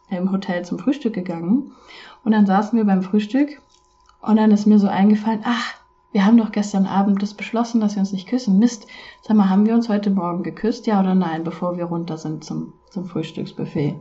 im 0.09 0.31
Hotel 0.31 0.63
zum 0.63 0.77
Frühstück 0.77 1.13
gegangen. 1.13 1.71
Und 2.23 2.31
dann 2.33 2.45
saßen 2.45 2.77
wir 2.77 2.85
beim 2.85 3.01
Frühstück 3.01 3.61
und 4.21 4.35
dann 4.35 4.51
ist 4.51 4.67
mir 4.67 4.77
so 4.77 4.87
eingefallen, 4.87 5.41
ach, 5.43 5.75
wir 6.11 6.25
haben 6.25 6.37
doch 6.37 6.51
gestern 6.51 6.85
Abend 6.85 7.21
das 7.21 7.33
beschlossen, 7.33 7.81
dass 7.81 7.95
wir 7.95 7.99
uns 7.99 8.11
nicht 8.11 8.27
küssen. 8.27 8.57
Mist, 8.57 8.87
sag 9.21 9.37
mal, 9.37 9.49
haben 9.49 9.65
wir 9.65 9.75
uns 9.75 9.89
heute 9.89 10.09
Morgen 10.09 10.43
geküsst, 10.43 10.87
ja 10.87 10.99
oder 10.99 11.13
nein, 11.13 11.43
bevor 11.43 11.77
wir 11.77 11.85
runter 11.85 12.17
sind 12.17 12.43
zum, 12.43 12.73
zum 12.89 13.05
Frühstücksbuffet? 13.05 13.95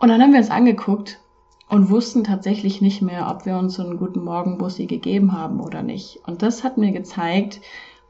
Und 0.00 0.08
dann 0.08 0.20
haben 0.20 0.32
wir 0.32 0.40
uns 0.40 0.50
angeguckt 0.50 1.20
und 1.68 1.88
wussten 1.88 2.24
tatsächlich 2.24 2.82
nicht 2.82 3.00
mehr, 3.00 3.30
ob 3.30 3.46
wir 3.46 3.56
uns 3.56 3.74
so 3.74 3.82
einen 3.84 3.96
guten 3.96 4.24
Morgen 4.24 4.58
Bussi 4.58 4.86
gegeben 4.86 5.32
haben 5.32 5.60
oder 5.60 5.82
nicht. 5.82 6.20
Und 6.26 6.42
das 6.42 6.64
hat 6.64 6.78
mir 6.78 6.90
gezeigt, 6.90 7.60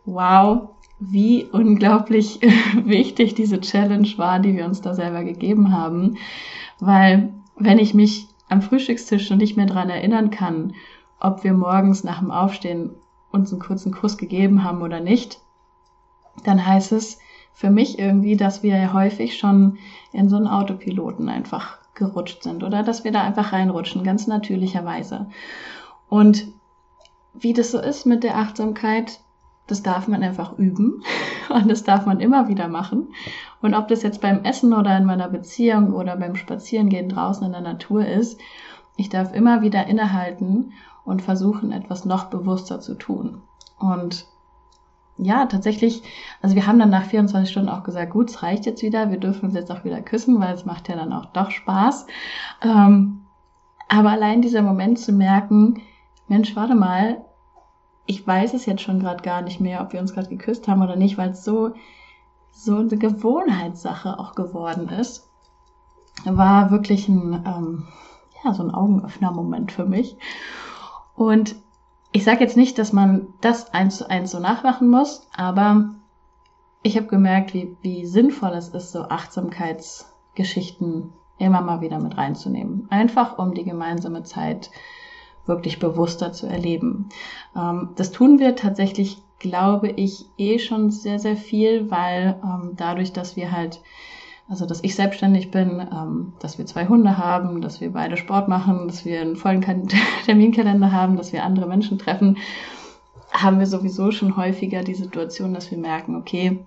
wow, 0.06 0.70
wie 0.98 1.44
unglaublich 1.44 2.40
wichtig 2.84 3.34
diese 3.34 3.60
Challenge 3.60 4.08
war, 4.16 4.40
die 4.40 4.56
wir 4.56 4.64
uns 4.64 4.80
da 4.80 4.94
selber 4.94 5.24
gegeben 5.24 5.72
haben. 5.72 6.16
Weil 6.80 7.34
wenn 7.56 7.78
ich 7.78 7.92
mich 7.92 8.28
am 8.48 8.62
Frühstückstisch 8.62 9.26
schon 9.26 9.38
nicht 9.38 9.56
mehr 9.56 9.66
dran 9.66 9.90
erinnern 9.90 10.30
kann, 10.30 10.72
ob 11.22 11.44
wir 11.44 11.52
morgens 11.52 12.02
nach 12.02 12.18
dem 12.18 12.32
Aufstehen 12.32 12.90
uns 13.30 13.52
einen 13.52 13.62
kurzen 13.62 13.92
Kuss 13.92 14.18
gegeben 14.18 14.64
haben 14.64 14.82
oder 14.82 15.00
nicht, 15.00 15.40
dann 16.44 16.66
heißt 16.66 16.92
es 16.92 17.18
für 17.52 17.70
mich 17.70 17.98
irgendwie, 17.98 18.36
dass 18.36 18.62
wir 18.62 18.92
häufig 18.92 19.38
schon 19.38 19.78
in 20.12 20.28
so 20.28 20.36
einen 20.36 20.48
Autopiloten 20.48 21.28
einfach 21.28 21.78
gerutscht 21.94 22.42
sind 22.42 22.64
oder 22.64 22.82
dass 22.82 23.04
wir 23.04 23.12
da 23.12 23.22
einfach 23.22 23.52
reinrutschen, 23.52 24.02
ganz 24.02 24.26
natürlicherweise. 24.26 25.28
Und 26.08 26.48
wie 27.34 27.52
das 27.52 27.70
so 27.70 27.78
ist 27.78 28.04
mit 28.04 28.24
der 28.24 28.36
Achtsamkeit, 28.36 29.20
das 29.68 29.82
darf 29.82 30.08
man 30.08 30.22
einfach 30.24 30.58
üben 30.58 31.04
und 31.50 31.70
das 31.70 31.84
darf 31.84 32.04
man 32.04 32.18
immer 32.18 32.48
wieder 32.48 32.66
machen. 32.66 33.14
Und 33.60 33.74
ob 33.74 33.86
das 33.86 34.02
jetzt 34.02 34.20
beim 34.20 34.42
Essen 34.44 34.72
oder 34.72 34.96
in 34.96 35.04
meiner 35.04 35.28
Beziehung 35.28 35.92
oder 35.92 36.16
beim 36.16 36.34
Spazierengehen 36.34 37.08
draußen 37.08 37.46
in 37.46 37.52
der 37.52 37.60
Natur 37.60 38.04
ist, 38.04 38.40
ich 38.96 39.08
darf 39.08 39.32
immer 39.32 39.62
wieder 39.62 39.86
innehalten 39.86 40.72
und 41.04 41.22
versuchen, 41.22 41.72
etwas 41.72 42.04
noch 42.04 42.24
bewusster 42.24 42.80
zu 42.80 42.94
tun. 42.94 43.42
Und 43.78 44.26
ja, 45.18 45.46
tatsächlich, 45.46 46.02
also 46.40 46.54
wir 46.54 46.66
haben 46.66 46.78
dann 46.78 46.90
nach 46.90 47.04
24 47.04 47.50
Stunden 47.50 47.68
auch 47.68 47.84
gesagt, 47.84 48.12
gut, 48.12 48.30
es 48.30 48.42
reicht 48.42 48.66
jetzt 48.66 48.82
wieder, 48.82 49.10
wir 49.10 49.18
dürfen 49.18 49.46
uns 49.46 49.54
jetzt 49.54 49.70
auch 49.70 49.84
wieder 49.84 50.00
küssen, 50.00 50.40
weil 50.40 50.54
es 50.54 50.64
macht 50.64 50.88
ja 50.88 50.96
dann 50.96 51.12
auch 51.12 51.26
doch 51.26 51.50
Spaß. 51.50 52.06
Ähm, 52.62 53.26
aber 53.88 54.10
allein 54.10 54.42
dieser 54.42 54.62
Moment 54.62 54.98
zu 54.98 55.12
merken, 55.12 55.82
Mensch, 56.28 56.56
warte 56.56 56.74
mal, 56.74 57.24
ich 58.06 58.26
weiß 58.26 58.54
es 58.54 58.66
jetzt 58.66 58.82
schon 58.82 59.00
gerade 59.00 59.22
gar 59.22 59.42
nicht 59.42 59.60
mehr, 59.60 59.82
ob 59.82 59.92
wir 59.92 60.00
uns 60.00 60.14
gerade 60.14 60.28
geküsst 60.28 60.66
haben 60.66 60.82
oder 60.82 60.96
nicht, 60.96 61.18
weil 61.18 61.30
es 61.30 61.44
so, 61.44 61.72
so 62.50 62.78
eine 62.78 62.96
Gewohnheitssache 62.96 64.18
auch 64.18 64.34
geworden 64.34 64.88
ist, 64.88 65.30
war 66.24 66.70
wirklich 66.70 67.08
ein, 67.08 67.44
ähm, 67.46 67.88
ja, 68.44 68.54
so 68.54 68.62
ein 68.62 68.72
Augenöffner-Moment 68.72 69.72
für 69.72 69.84
mich. 69.84 70.16
Und 71.22 71.54
ich 72.10 72.24
sage 72.24 72.40
jetzt 72.40 72.56
nicht, 72.56 72.78
dass 72.78 72.92
man 72.92 73.28
das 73.40 73.72
eins 73.72 73.98
zu 73.98 74.10
eins 74.10 74.32
so 74.32 74.40
nachmachen 74.40 74.90
muss, 74.90 75.28
aber 75.36 75.94
ich 76.82 76.96
habe 76.96 77.06
gemerkt, 77.06 77.54
wie, 77.54 77.76
wie 77.80 78.06
sinnvoll 78.06 78.54
es 78.54 78.70
ist, 78.70 78.90
so 78.90 79.04
Achtsamkeitsgeschichten 79.04 81.12
immer 81.38 81.60
mal 81.60 81.80
wieder 81.80 82.00
mit 82.00 82.16
reinzunehmen. 82.16 82.88
Einfach 82.90 83.38
um 83.38 83.54
die 83.54 83.62
gemeinsame 83.62 84.24
Zeit 84.24 84.72
wirklich 85.46 85.78
bewusster 85.78 86.32
zu 86.32 86.48
erleben. 86.48 87.08
Ähm, 87.56 87.90
das 87.94 88.10
tun 88.10 88.40
wir 88.40 88.56
tatsächlich, 88.56 89.22
glaube 89.38 89.90
ich, 89.90 90.26
eh 90.38 90.58
schon 90.58 90.90
sehr, 90.90 91.20
sehr 91.20 91.36
viel, 91.36 91.88
weil 91.88 92.40
ähm, 92.42 92.72
dadurch, 92.76 93.12
dass 93.12 93.36
wir 93.36 93.52
halt 93.52 93.80
also, 94.52 94.66
dass 94.66 94.84
ich 94.84 94.94
selbstständig 94.94 95.50
bin, 95.50 95.80
ähm, 95.80 96.34
dass 96.38 96.58
wir 96.58 96.66
zwei 96.66 96.86
Hunde 96.86 97.16
haben, 97.16 97.62
dass 97.62 97.80
wir 97.80 97.90
beide 97.90 98.18
Sport 98.18 98.48
machen, 98.48 98.86
dass 98.86 99.06
wir 99.06 99.22
einen 99.22 99.36
vollen 99.36 99.62
Terminkalender 100.26 100.92
haben, 100.92 101.16
dass 101.16 101.32
wir 101.32 101.42
andere 101.42 101.66
Menschen 101.66 101.98
treffen, 101.98 102.36
haben 103.32 103.60
wir 103.60 103.66
sowieso 103.66 104.10
schon 104.10 104.36
häufiger 104.36 104.82
die 104.82 104.94
Situation, 104.94 105.54
dass 105.54 105.70
wir 105.70 105.78
merken, 105.78 106.16
okay, 106.16 106.66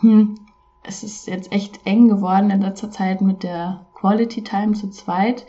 hm, 0.00 0.34
es 0.82 1.02
ist 1.02 1.26
jetzt 1.26 1.52
echt 1.52 1.80
eng 1.86 2.08
geworden 2.08 2.50
in 2.50 2.60
letzter 2.60 2.90
Zeit 2.90 3.22
mit 3.22 3.44
der 3.44 3.86
Quality 3.94 4.44
Time 4.44 4.74
zu 4.74 4.90
zweit. 4.90 5.46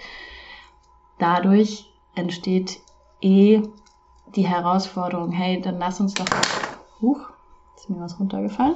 Dadurch 1.19 1.91
entsteht 2.15 2.79
eh 3.19 3.61
die 4.37 4.47
Herausforderung, 4.47 5.33
hey, 5.33 5.59
dann 5.59 5.79
lass 5.79 5.99
uns 5.99 6.13
doch, 6.13 6.27
huch, 7.01 7.34
ist 7.85 7.95
mir 7.95 8.01
was 8.01 8.19
runtergefallen. 8.19 8.75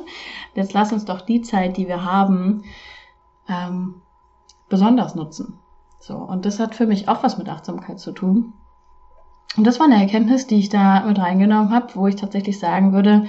Jetzt 0.56 0.74
lass 0.74 0.94
uns 0.94 1.06
doch 1.06 1.22
die 1.22 1.42
Zeit, 1.42 1.78
die 1.78 1.88
wir 1.88 2.06
haben, 2.06 2.64
ähm, 3.48 4.02
besonders 4.70 5.16
nutzen. 5.16 5.60
So, 6.00 6.16
und 6.16 6.46
das 6.46 6.60
hat 6.60 6.76
für 6.76 6.86
mich 6.86 7.10
auch 7.10 7.24
was 7.24 7.38
mit 7.38 7.50
Achtsamkeit 7.50 8.00
zu 8.00 8.12
tun. 8.12 8.54
Und 9.58 9.66
das 9.66 9.80
war 9.80 9.88
eine 9.88 10.00
Erkenntnis, 10.00 10.48
die 10.48 10.60
ich 10.60 10.70
da 10.70 11.02
mit 11.02 11.18
reingenommen 11.18 11.74
habe, 11.74 11.96
wo 11.96 12.08
ich 12.08 12.16
tatsächlich 12.16 12.60
sagen 12.60 12.94
würde, 12.94 13.26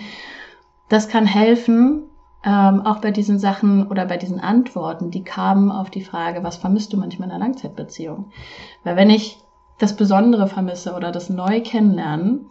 das 0.88 1.08
kann 1.08 1.24
helfen, 1.24 2.02
ähm, 2.44 2.84
auch 2.84 2.98
bei 2.98 3.10
diesen 3.10 3.38
Sachen 3.38 3.86
oder 3.88 4.06
bei 4.06 4.16
diesen 4.16 4.40
Antworten, 4.40 5.10
die 5.10 5.24
kamen 5.24 5.70
auf 5.70 5.90
die 5.90 6.04
Frage, 6.04 6.42
was 6.42 6.56
vermisst 6.56 6.92
du 6.92 6.96
manchmal 6.96 7.28
in 7.28 7.34
einer 7.34 7.44
Langzeitbeziehung? 7.44 8.30
Weil 8.84 8.96
wenn 8.96 9.10
ich 9.10 9.38
das 9.78 9.96
Besondere 9.96 10.46
vermisse 10.46 10.94
oder 10.94 11.10
das 11.10 11.30
Neu 11.30 11.62
kennenlernen, 11.62 12.46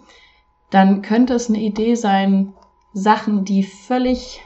dann 0.71 1.01
könnte 1.01 1.33
es 1.33 1.49
eine 1.49 1.59
Idee 1.59 1.95
sein, 1.95 2.53
Sachen, 2.93 3.45
die 3.45 3.63
völlig 3.63 4.41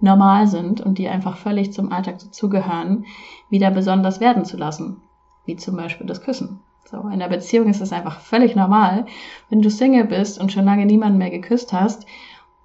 normal 0.00 0.46
sind 0.46 0.80
und 0.80 0.98
die 0.98 1.08
einfach 1.08 1.36
völlig 1.36 1.72
zum 1.72 1.92
Alltag 1.92 2.18
dazugehören, 2.18 3.06
wieder 3.48 3.70
besonders 3.70 4.20
werden 4.20 4.44
zu 4.44 4.56
lassen. 4.56 5.02
Wie 5.44 5.56
zum 5.56 5.76
Beispiel 5.76 6.06
das 6.06 6.22
Küssen. 6.22 6.60
So, 6.90 7.08
in 7.08 7.18
der 7.18 7.28
Beziehung 7.28 7.68
ist 7.68 7.80
es 7.80 7.92
einfach 7.92 8.20
völlig 8.20 8.56
normal. 8.56 9.06
Wenn 9.48 9.62
du 9.62 9.70
Single 9.70 10.04
bist 10.04 10.40
und 10.40 10.52
schon 10.52 10.64
lange 10.64 10.86
niemanden 10.86 11.18
mehr 11.18 11.30
geküsst 11.30 11.72
hast, 11.72 12.06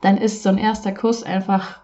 dann 0.02 0.18
ist 0.18 0.44
so 0.44 0.50
ein 0.50 0.58
erster 0.58 0.94
Kuss 0.94 1.24
einfach, 1.24 1.80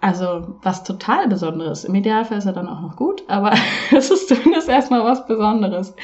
also 0.00 0.56
was 0.62 0.84
total 0.84 1.28
Besonderes. 1.28 1.84
Im 1.84 1.94
Idealfall 1.94 2.38
ist 2.38 2.46
er 2.46 2.52
dann 2.52 2.68
auch 2.68 2.80
noch 2.80 2.96
gut, 2.96 3.22
aber 3.28 3.52
es 3.96 4.10
ist 4.10 4.28
zumindest 4.28 4.68
erstmal 4.68 5.04
was 5.04 5.26
Besonderes. 5.26 5.94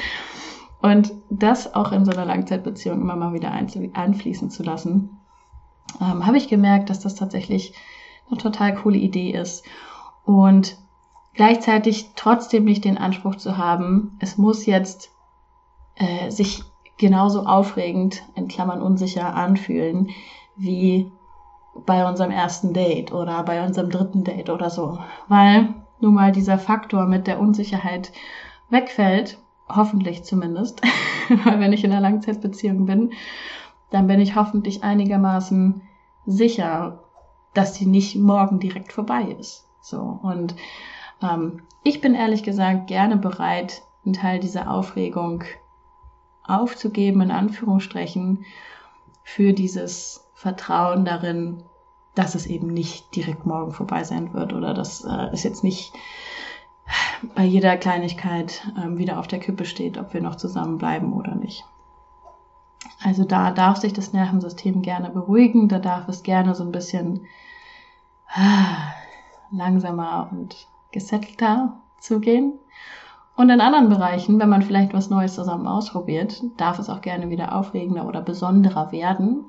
Und 0.81 1.11
das 1.29 1.73
auch 1.73 1.91
in 1.91 2.05
so 2.05 2.11
einer 2.11 2.25
Langzeitbeziehung 2.25 3.01
immer 3.01 3.15
mal 3.15 3.33
wieder 3.33 3.51
einfließen 3.51 4.49
zu 4.49 4.63
lassen, 4.63 5.17
ähm, 6.01 6.25
habe 6.25 6.37
ich 6.37 6.47
gemerkt, 6.47 6.89
dass 6.89 6.99
das 6.99 7.15
tatsächlich 7.15 7.73
eine 8.29 8.37
total 8.39 8.75
coole 8.75 8.97
Idee 8.97 9.31
ist. 9.31 9.65
Und 10.25 10.77
gleichzeitig 11.33 12.11
trotzdem 12.15 12.65
nicht 12.65 12.83
den 12.85 12.97
Anspruch 12.97 13.35
zu 13.35 13.57
haben, 13.57 14.17
es 14.19 14.37
muss 14.37 14.65
jetzt 14.65 15.11
äh, 15.95 16.29
sich 16.29 16.63
genauso 16.97 17.45
aufregend, 17.45 18.23
in 18.35 18.47
Klammern 18.47 18.81
unsicher 18.81 19.35
anfühlen, 19.35 20.09
wie 20.55 21.11
bei 21.85 22.07
unserem 22.07 22.31
ersten 22.31 22.73
Date 22.73 23.13
oder 23.13 23.43
bei 23.43 23.63
unserem 23.63 23.89
dritten 23.89 24.23
Date 24.23 24.49
oder 24.49 24.69
so. 24.69 24.97
Weil 25.27 25.75
nun 25.99 26.15
mal 26.15 26.31
dieser 26.31 26.57
Faktor 26.57 27.05
mit 27.05 27.27
der 27.27 27.39
Unsicherheit 27.39 28.11
wegfällt, 28.69 29.37
hoffentlich 29.69 30.23
zumindest, 30.23 30.81
weil 31.45 31.59
wenn 31.59 31.73
ich 31.73 31.83
in 31.83 31.91
einer 31.91 32.01
Langzeitbeziehung 32.01 32.85
bin 32.85 33.11
dann 33.89 34.07
bin 34.07 34.19
ich 34.19 34.35
hoffentlich 34.35 34.83
einigermaßen 34.83 35.81
sicher, 36.25 37.03
dass 37.53 37.73
die 37.73 37.85
nicht 37.85 38.15
morgen 38.15 38.59
direkt 38.59 38.91
vorbei 38.91 39.35
ist. 39.39 39.67
So 39.81 40.19
und 40.21 40.55
ähm, 41.21 41.61
ich 41.83 42.01
bin 42.01 42.13
ehrlich 42.13 42.43
gesagt 42.43 42.87
gerne 42.87 43.17
bereit, 43.17 43.81
einen 44.05 44.13
Teil 44.13 44.39
dieser 44.39 44.69
Aufregung 44.69 45.43
aufzugeben, 46.43 47.21
in 47.21 47.31
Anführungsstrichen, 47.31 48.45
für 49.23 49.53
dieses 49.53 50.29
Vertrauen 50.33 51.03
darin, 51.03 51.63
dass 52.15 52.35
es 52.35 52.45
eben 52.45 52.67
nicht 52.67 53.15
direkt 53.15 53.45
morgen 53.45 53.71
vorbei 53.71 54.03
sein 54.03 54.33
wird 54.33 54.53
oder 54.53 54.73
dass 54.73 55.03
äh, 55.03 55.29
es 55.33 55.43
jetzt 55.43 55.63
nicht 55.63 55.93
bei 57.35 57.43
jeder 57.43 57.77
Kleinigkeit 57.77 58.71
ähm, 58.81 58.97
wieder 58.97 59.19
auf 59.19 59.27
der 59.27 59.39
Kippe 59.39 59.65
steht, 59.65 59.97
ob 59.97 60.13
wir 60.13 60.21
noch 60.21 60.35
zusammenbleiben 60.35 61.13
oder 61.13 61.35
nicht. 61.35 61.65
Also 63.03 63.23
da 63.23 63.51
darf 63.51 63.77
sich 63.77 63.93
das 63.93 64.13
Nervensystem 64.13 64.81
gerne 64.81 65.09
beruhigen, 65.09 65.67
da 65.67 65.79
darf 65.79 66.07
es 66.07 66.23
gerne 66.23 66.55
so 66.55 66.63
ein 66.63 66.71
bisschen 66.71 67.25
ah, 68.33 68.93
langsamer 69.51 70.29
und 70.31 70.67
gesettelter 70.91 71.79
zugehen. 71.99 72.53
Und 73.35 73.51
in 73.51 73.61
anderen 73.61 73.89
Bereichen, 73.89 74.39
wenn 74.39 74.49
man 74.49 74.63
vielleicht 74.63 74.93
was 74.93 75.11
Neues 75.11 75.35
zusammen 75.35 75.67
ausprobiert, 75.67 76.41
darf 76.57 76.79
es 76.79 76.89
auch 76.89 77.01
gerne 77.01 77.29
wieder 77.29 77.55
aufregender 77.55 78.07
oder 78.07 78.21
besonderer 78.21 78.91
werden. 78.91 79.45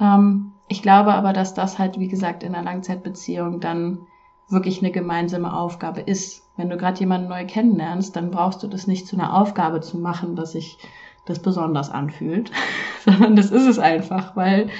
Ähm, 0.00 0.52
ich 0.66 0.82
glaube 0.82 1.14
aber, 1.14 1.32
dass 1.32 1.54
das 1.54 1.78
halt, 1.78 2.00
wie 2.00 2.08
gesagt, 2.08 2.42
in 2.42 2.54
einer 2.54 2.64
Langzeitbeziehung 2.64 3.60
dann 3.60 4.06
wirklich 4.48 4.80
eine 4.80 4.90
gemeinsame 4.90 5.54
Aufgabe 5.54 6.00
ist. 6.00 6.42
Wenn 6.56 6.68
du 6.68 6.76
gerade 6.76 6.98
jemanden 6.98 7.28
neu 7.28 7.46
kennenlernst, 7.46 8.16
dann 8.16 8.32
brauchst 8.32 8.62
du 8.62 8.66
das 8.66 8.88
nicht 8.88 9.06
zu 9.06 9.16
einer 9.16 9.34
Aufgabe 9.34 9.80
zu 9.80 9.98
machen, 9.98 10.34
dass 10.34 10.52
sich 10.52 10.78
das 11.24 11.40
besonders 11.40 11.90
anfühlt, 11.90 12.50
sondern 13.04 13.36
das 13.36 13.50
ist 13.50 13.66
es 13.66 13.78
einfach, 13.78 14.36
weil 14.36 14.70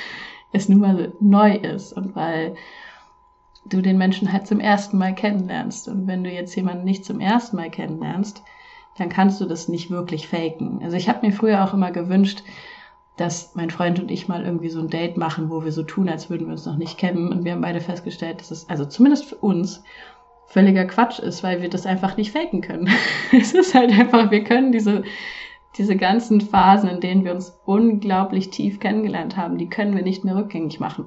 es 0.53 0.69
nun 0.69 0.81
mal 0.81 1.13
neu 1.21 1.55
ist 1.55 1.93
und 1.93 2.15
weil 2.15 2.55
du 3.65 3.81
den 3.81 3.99
Menschen 3.99 4.33
halt 4.33 4.47
zum 4.47 4.61
ersten 4.61 4.99
Mal 4.99 5.15
kennenlernst. 5.15 5.89
Und 5.89 6.07
wenn 6.07 6.25
du 6.25 6.31
jetzt 6.31 6.55
jemanden 6.57 6.85
nicht 6.85 7.05
zum 7.05 7.21
ersten 7.21 7.57
Mal 7.57 7.71
kennenlernst, 7.71 8.43
dann 8.99 9.09
kannst 9.09 9.41
du 9.41 9.47
das 9.47 9.69
nicht 9.69 9.91
wirklich 9.91 10.29
faken. 10.29 10.81
Also 10.83 10.97
ich 10.97 11.09
habe 11.09 11.27
mir 11.27 11.33
früher 11.33 11.65
auch 11.65 11.73
immer 11.73 11.93
gewünscht, 11.93 12.43
dass 13.17 13.55
mein 13.55 13.71
Freund 13.71 14.01
und 14.01 14.11
ich 14.11 14.29
mal 14.29 14.45
irgendwie 14.45 14.69
so 14.69 14.81
ein 14.81 14.89
Date 14.89 15.17
machen, 15.17 15.51
wo 15.51 15.65
wir 15.65 15.73
so 15.73 15.83
tun, 15.83 16.09
als 16.09 16.29
würden 16.29 16.47
wir 16.47 16.53
uns 16.53 16.67
noch 16.67 16.77
nicht 16.77 16.99
kennen. 16.99 17.31
Und 17.31 17.45
wir 17.45 17.53
haben 17.53 17.61
beide 17.61 17.81
festgestellt, 17.81 18.41
dass 18.41 18.51
es, 18.51 18.69
also 18.69 18.85
zumindest 18.85 19.27
für 19.27 19.37
uns, 19.37 19.85
völliger 20.47 20.85
Quatsch 20.85 21.19
ist, 21.19 21.43
weil 21.43 21.63
wir 21.63 21.71
das 21.71 21.87
einfach 21.87 22.17
nicht 22.17 22.33
faken 22.33 22.61
können. 22.61 22.91
es 23.33 23.55
ist 23.55 23.75
halt 23.75 23.91
einfach, 23.91 24.31
wir 24.31 24.45
können 24.45 24.73
diese, 24.73 25.03
diese 25.77 25.97
ganzen 25.97 26.41
Phasen, 26.41 26.89
in 26.89 27.01
denen 27.01 27.25
wir 27.25 27.35
uns 27.35 27.59
unglaublich 27.65 28.51
tief 28.51 28.81
kennengelernt 28.81 29.37
haben, 29.37 29.59
die 29.59 29.69
können 29.69 29.97
wir 29.97 30.03
nicht 30.03 30.25
mehr 30.25 30.37
rückgängig 30.37 30.81
machen. 30.81 31.07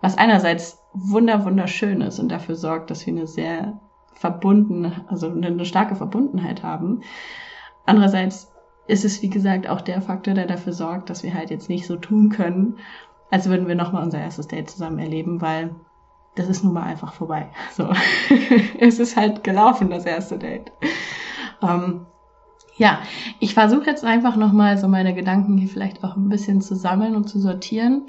Was 0.00 0.18
einerseits 0.18 0.82
wunder, 0.92 1.44
wunderschön 1.44 2.00
ist 2.00 2.18
und 2.18 2.28
dafür 2.28 2.54
sorgt, 2.54 2.90
dass 2.90 3.06
wir 3.06 3.12
eine 3.12 3.26
sehr 3.26 3.80
verbundene, 4.14 5.04
also 5.08 5.28
eine 5.28 5.64
starke 5.64 5.96
Verbundenheit 5.96 6.62
haben. 6.62 7.02
Andererseits 7.86 8.52
ist 8.86 9.04
es, 9.04 9.22
wie 9.22 9.30
gesagt, 9.30 9.68
auch 9.68 9.80
der 9.80 10.02
Faktor, 10.02 10.34
der 10.34 10.46
dafür 10.46 10.72
sorgt, 10.72 11.10
dass 11.10 11.22
wir 11.22 11.34
halt 11.34 11.50
jetzt 11.50 11.68
nicht 11.68 11.86
so 11.86 11.96
tun 11.96 12.30
können, 12.30 12.78
als 13.30 13.48
würden 13.48 13.66
wir 13.66 13.74
nochmal 13.74 14.02
unser 14.02 14.20
erstes 14.20 14.48
Date 14.48 14.70
zusammen 14.70 14.98
erleben, 14.98 15.40
weil 15.40 15.74
das 16.34 16.48
ist 16.48 16.64
nun 16.64 16.74
mal 16.74 16.84
einfach 16.84 17.12
vorbei. 17.12 17.50
So. 17.72 17.90
es 18.78 18.98
ist 18.98 19.16
halt 19.16 19.44
gelaufen, 19.44 19.90
das 19.90 20.04
erste 20.04 20.38
Date. 20.38 20.72
Ähm, 21.62 22.06
ja, 22.76 23.00
ich 23.38 23.54
versuche 23.54 23.86
jetzt 23.86 24.04
einfach 24.04 24.36
nochmal 24.36 24.78
so 24.78 24.88
meine 24.88 25.14
Gedanken 25.14 25.58
hier 25.58 25.68
vielleicht 25.68 26.02
auch 26.04 26.16
ein 26.16 26.28
bisschen 26.28 26.60
zu 26.60 26.74
sammeln 26.74 27.16
und 27.16 27.28
zu 27.28 27.38
sortieren. 27.38 28.06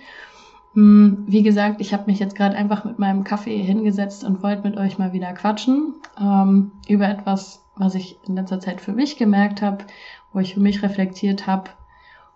Hm, 0.74 1.26
wie 1.28 1.44
gesagt, 1.44 1.82
ich 1.82 1.94
habe 1.94 2.06
mich 2.08 2.20
jetzt 2.20 2.36
gerade 2.36 2.56
einfach 2.56 2.84
mit 2.84 2.98
meinem 3.00 3.24
Kaffee 3.24 3.62
hingesetzt 3.62 4.24
und 4.24 4.42
wollte 4.42 4.68
mit 4.68 4.78
euch 4.78 4.98
mal 4.98 5.14
wieder 5.14 5.34
quatschen 5.34 5.96
ähm, 6.20 6.72
über 6.88 7.08
etwas, 7.08 7.64
was 7.76 7.96
ich 7.96 8.18
in 8.28 8.36
letzter 8.36 8.60
Zeit 8.60 8.82
für 8.82 8.94
mich 8.94 9.18
gemerkt 9.18 9.62
habe 9.62 9.86
wo 10.34 10.40
ich 10.40 10.56
für 10.56 10.60
mich 10.60 10.84
reflektiert 10.84 11.48
habe 11.48 11.70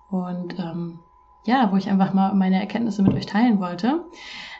und 0.10 0.58
ähm, 0.60 1.00
ja, 1.46 1.72
wo 1.72 1.78
ich 1.78 1.90
einfach 1.90 2.14
mal 2.14 2.34
meine 2.34 2.60
Erkenntnisse 2.60 3.02
mit 3.02 3.14
euch 3.14 3.26
teilen 3.26 3.60
wollte. 3.60 4.06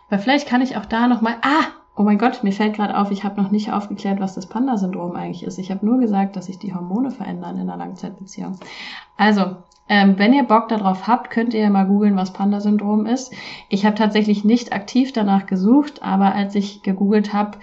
Weil 0.10 0.20
vielleicht 0.20 0.48
kann 0.48 0.62
ich 0.62 0.78
auch 0.78 0.86
da 0.86 1.08
nochmal, 1.08 1.36
ah, 1.42 1.66
oh 1.98 2.04
mein 2.04 2.20
Gott, 2.20 2.44
mir 2.44 2.54
fällt 2.54 2.76
gerade 2.76 2.96
auf, 2.96 3.10
ich 3.10 3.24
habe 3.24 3.42
noch 3.42 3.50
nicht 3.50 3.74
aufgeklärt, 3.74 4.20
was 4.20 4.36
das 4.36 4.46
Panda-Syndrom 4.46 5.16
eigentlich 5.16 5.44
ist. 5.44 5.58
Ich 5.58 5.72
habe 5.72 5.86
nur 5.86 6.00
gesagt, 6.00 6.36
dass 6.36 6.46
sich 6.46 6.60
die 6.60 6.74
Hormone 6.74 7.10
verändern 7.10 7.58
in 7.58 7.70
einer 7.70 7.78
Langzeitbeziehung. 7.78 8.58
Also, 9.18 9.58
ähm, 9.90 10.14
wenn 10.18 10.34
ihr 10.34 10.44
Bock 10.44 10.68
darauf 10.68 11.08
habt, 11.08 11.32
könnt 11.32 11.56
ihr 11.56 11.70
mal 11.72 11.88
googeln, 11.88 12.16
was 12.16 12.34
Panda-Syndrom 12.34 13.08
ist. 13.08 13.34
Ich 13.70 13.84
habe 13.86 13.96
tatsächlich 13.96 14.44
nicht 14.44 14.74
aktiv 14.74 15.12
danach 15.12 15.48
gesucht, 15.48 16.04
aber 16.04 16.36
als 16.36 16.54
ich 16.54 16.84
gegoogelt 16.84 17.34
habe, 17.34 17.58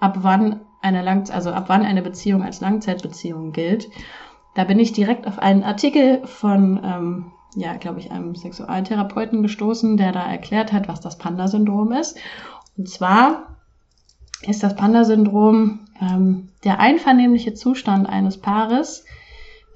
ab 0.00 0.18
wann 0.22 0.60
eine 0.80 1.02
Lang 1.02 1.28
also 1.30 1.50
ab 1.50 1.64
wann 1.68 1.84
eine 1.84 2.02
Beziehung 2.02 2.42
als 2.42 2.60
Langzeitbeziehung 2.60 3.52
gilt, 3.52 3.90
da 4.54 4.64
bin 4.64 4.78
ich 4.78 4.92
direkt 4.92 5.26
auf 5.26 5.38
einen 5.38 5.62
Artikel 5.62 6.26
von, 6.26 6.80
ähm, 6.82 7.32
ja, 7.54 7.74
glaube 7.74 8.00
ich, 8.00 8.10
einem 8.10 8.34
Sexualtherapeuten 8.34 9.42
gestoßen, 9.42 9.96
der 9.98 10.12
da 10.12 10.24
erklärt 10.24 10.72
hat, 10.72 10.88
was 10.88 11.00
das 11.00 11.18
Panda-Syndrom 11.18 11.92
ist. 11.92 12.18
Und 12.76 12.88
zwar 12.88 13.53
ist 14.46 14.62
das 14.62 14.76
Panda-Syndrom 14.76 15.80
ähm, 16.00 16.48
der 16.64 16.80
einvernehmliche 16.80 17.54
Zustand 17.54 18.08
eines 18.08 18.38
Paares, 18.38 19.04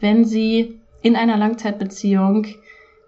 wenn 0.00 0.24
sie 0.24 0.80
in 1.02 1.16
einer 1.16 1.36
Langzeitbeziehung 1.36 2.46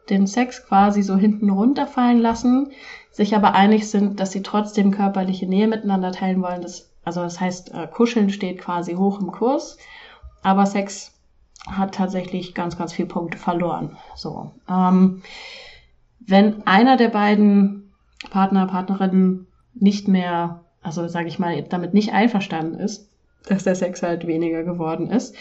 den 0.08 0.26
Sex 0.26 0.66
quasi 0.66 1.02
so 1.02 1.16
hinten 1.16 1.50
runterfallen 1.50 2.20
lassen, 2.20 2.70
sich 3.10 3.34
aber 3.34 3.54
einig 3.54 3.88
sind, 3.88 4.20
dass 4.20 4.32
sie 4.32 4.42
trotzdem 4.42 4.90
körperliche 4.90 5.46
Nähe 5.46 5.68
miteinander 5.68 6.12
teilen 6.12 6.42
wollen. 6.42 6.62
Das, 6.62 6.90
also 7.04 7.20
das 7.22 7.40
heißt, 7.40 7.74
äh, 7.74 7.86
Kuscheln 7.86 8.30
steht 8.30 8.58
quasi 8.58 8.94
hoch 8.94 9.20
im 9.20 9.30
Kurs, 9.30 9.78
aber 10.42 10.66
Sex 10.66 11.12
hat 11.66 11.94
tatsächlich 11.94 12.54
ganz, 12.54 12.78
ganz 12.78 12.92
viele 12.92 13.08
Punkte 13.08 13.38
verloren. 13.38 13.96
So. 14.14 14.52
Ähm, 14.68 15.22
wenn 16.20 16.66
einer 16.66 16.96
der 16.96 17.08
beiden 17.08 17.92
Partner, 18.30 18.66
Partnerinnen 18.66 19.46
nicht 19.74 20.08
mehr, 20.08 20.64
also 20.82 21.06
sage 21.08 21.28
ich 21.28 21.38
mal, 21.38 21.62
damit 21.62 21.94
nicht 21.94 22.12
einverstanden 22.12 22.78
ist, 22.78 23.08
dass 23.48 23.64
der 23.64 23.74
Sex 23.74 24.02
halt 24.02 24.26
weniger 24.26 24.62
geworden 24.64 25.10
ist, 25.10 25.34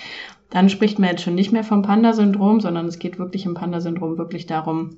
dann 0.50 0.70
spricht 0.70 1.00
man 1.00 1.12
jetzt 1.12 1.22
schon 1.22 1.36
nicht 1.36 1.52
mehr 1.52 1.64
vom 1.64 1.82
Panda-Syndrom, 1.82 2.60
sondern 2.60 2.88
es 2.88 3.00
geht 3.00 3.20
wirklich 3.20 3.46
im 3.46 3.54
Panda-Syndrom 3.54 4.18
wirklich 4.18 4.46
darum, 4.46 4.98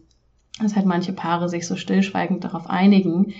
dass 0.60 0.76
halt 0.76 0.86
manche 0.86 1.14
Paare 1.14 1.50
sich 1.50 1.68
so 1.68 1.76
stillschweigend 1.76 2.44
darauf 2.44 2.70
einigen, 2.70 3.34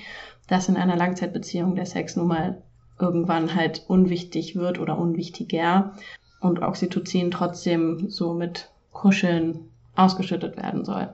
dass 0.48 0.70
in 0.70 0.78
einer 0.78 0.96
Langzeitbeziehung 0.96 1.76
der 1.76 1.86
Sex 1.86 2.16
nun 2.16 2.28
mal 2.28 2.62
irgendwann 3.00 3.56
halt 3.56 3.84
unwichtig 3.88 4.56
wird 4.56 4.80
oder 4.80 4.98
unwichtiger 4.98 5.94
und 6.40 6.62
Oxytocin 6.62 7.32
trotzdem 7.32 8.10
so 8.10 8.34
mit 8.34 8.70
Kuscheln 8.92 9.72
ausgeschüttet 9.96 10.58
werden 10.58 10.86
soll. 10.86 11.10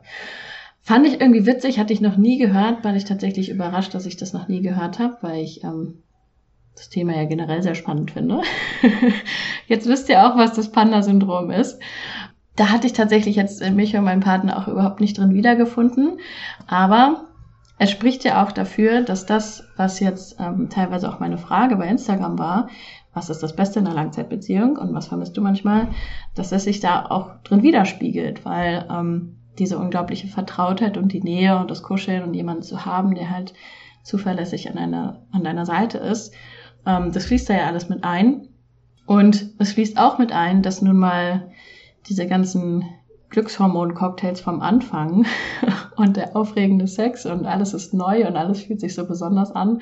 Fand 0.87 1.05
ich 1.05 1.19
irgendwie 1.19 1.45
witzig, 1.45 1.79
hatte 1.79 1.91
ich 1.91 1.99
noch 1.99 2.15
nie 2.15 2.37
gehört, 2.37 2.85
weil 2.85 2.95
ich 2.95 3.03
tatsächlich 3.03 3.49
überrascht, 3.49 3.93
dass 3.93 4.05
ich 4.05 4.15
das 4.15 4.31
noch 4.31 4.47
nie 4.47 4.61
gehört 4.61 4.99
habe, 4.99 5.17
weil 5.19 5.43
ich 5.43 5.61
ähm, 5.65 5.95
das 6.77 6.87
Thema 6.87 7.13
ja 7.13 7.25
generell 7.25 7.61
sehr 7.61 7.75
spannend 7.75 8.11
finde. 8.11 8.39
jetzt 9.67 9.85
wisst 9.89 10.07
ihr 10.07 10.25
auch, 10.25 10.37
was 10.37 10.53
das 10.53 10.71
Panda-Syndrom 10.71 11.51
ist. 11.51 11.77
Da 12.55 12.69
hatte 12.69 12.87
ich 12.87 12.93
tatsächlich 12.93 13.35
jetzt 13.35 13.69
mich 13.71 13.97
und 13.97 14.05
meinen 14.05 14.21
Partner 14.21 14.57
auch 14.57 14.69
überhaupt 14.69 15.01
nicht 15.01 15.17
drin 15.17 15.33
wiedergefunden. 15.33 16.19
Aber 16.67 17.25
es 17.79 17.91
spricht 17.91 18.23
ja 18.23 18.45
auch 18.45 18.53
dafür, 18.53 19.01
dass 19.01 19.25
das, 19.25 19.65
was 19.75 19.99
jetzt 19.99 20.37
ähm, 20.39 20.69
teilweise 20.69 21.09
auch 21.09 21.19
meine 21.19 21.37
Frage 21.37 21.75
bei 21.75 21.89
Instagram 21.89 22.39
war, 22.39 22.69
was 23.13 23.29
ist 23.29 23.43
das 23.43 23.57
Beste 23.57 23.79
in 23.79 23.87
einer 23.87 23.95
Langzeitbeziehung 23.95 24.77
und 24.77 24.93
was 24.93 25.07
vermisst 25.07 25.35
du 25.35 25.41
manchmal, 25.41 25.89
dass 26.33 26.53
es 26.53 26.63
sich 26.63 26.79
da 26.79 27.07
auch 27.07 27.31
drin 27.43 27.61
widerspiegelt, 27.61 28.45
weil 28.45 28.87
ähm, 28.89 29.36
diese 29.59 29.77
unglaubliche 29.77 30.27
Vertrautheit 30.27 30.97
und 30.97 31.13
die 31.13 31.21
Nähe 31.21 31.57
und 31.57 31.71
das 31.71 31.83
Kuscheln 31.83 32.23
und 32.23 32.33
jemanden 32.33 32.63
zu 32.63 32.85
haben, 32.85 33.15
der 33.15 33.29
halt 33.29 33.53
zuverlässig 34.03 34.69
an 34.69 34.75
deiner, 34.75 35.21
an 35.31 35.43
deiner 35.43 35.65
Seite 35.65 35.97
ist, 35.97 36.33
ähm, 36.85 37.11
das 37.11 37.25
fließt 37.25 37.49
da 37.49 37.53
ja 37.55 37.67
alles 37.67 37.89
mit 37.89 38.03
ein. 38.03 38.47
Und 39.05 39.53
es 39.57 39.73
fließt 39.73 39.97
auch 39.97 40.17
mit 40.17 40.31
ein, 40.31 40.61
dass 40.61 40.81
nun 40.81 40.97
mal 40.97 41.51
diese 42.07 42.27
ganzen 42.27 42.85
Glückshormon-Cocktails 43.29 44.41
vom 44.41 44.61
Anfang 44.61 45.25
und 45.95 46.17
der 46.17 46.35
aufregende 46.35 46.87
Sex 46.87 47.25
und 47.25 47.45
alles 47.45 47.73
ist 47.73 47.93
neu 47.93 48.25
und 48.27 48.35
alles 48.37 48.63
fühlt 48.63 48.79
sich 48.79 48.95
so 48.95 49.05
besonders 49.05 49.51
an 49.51 49.79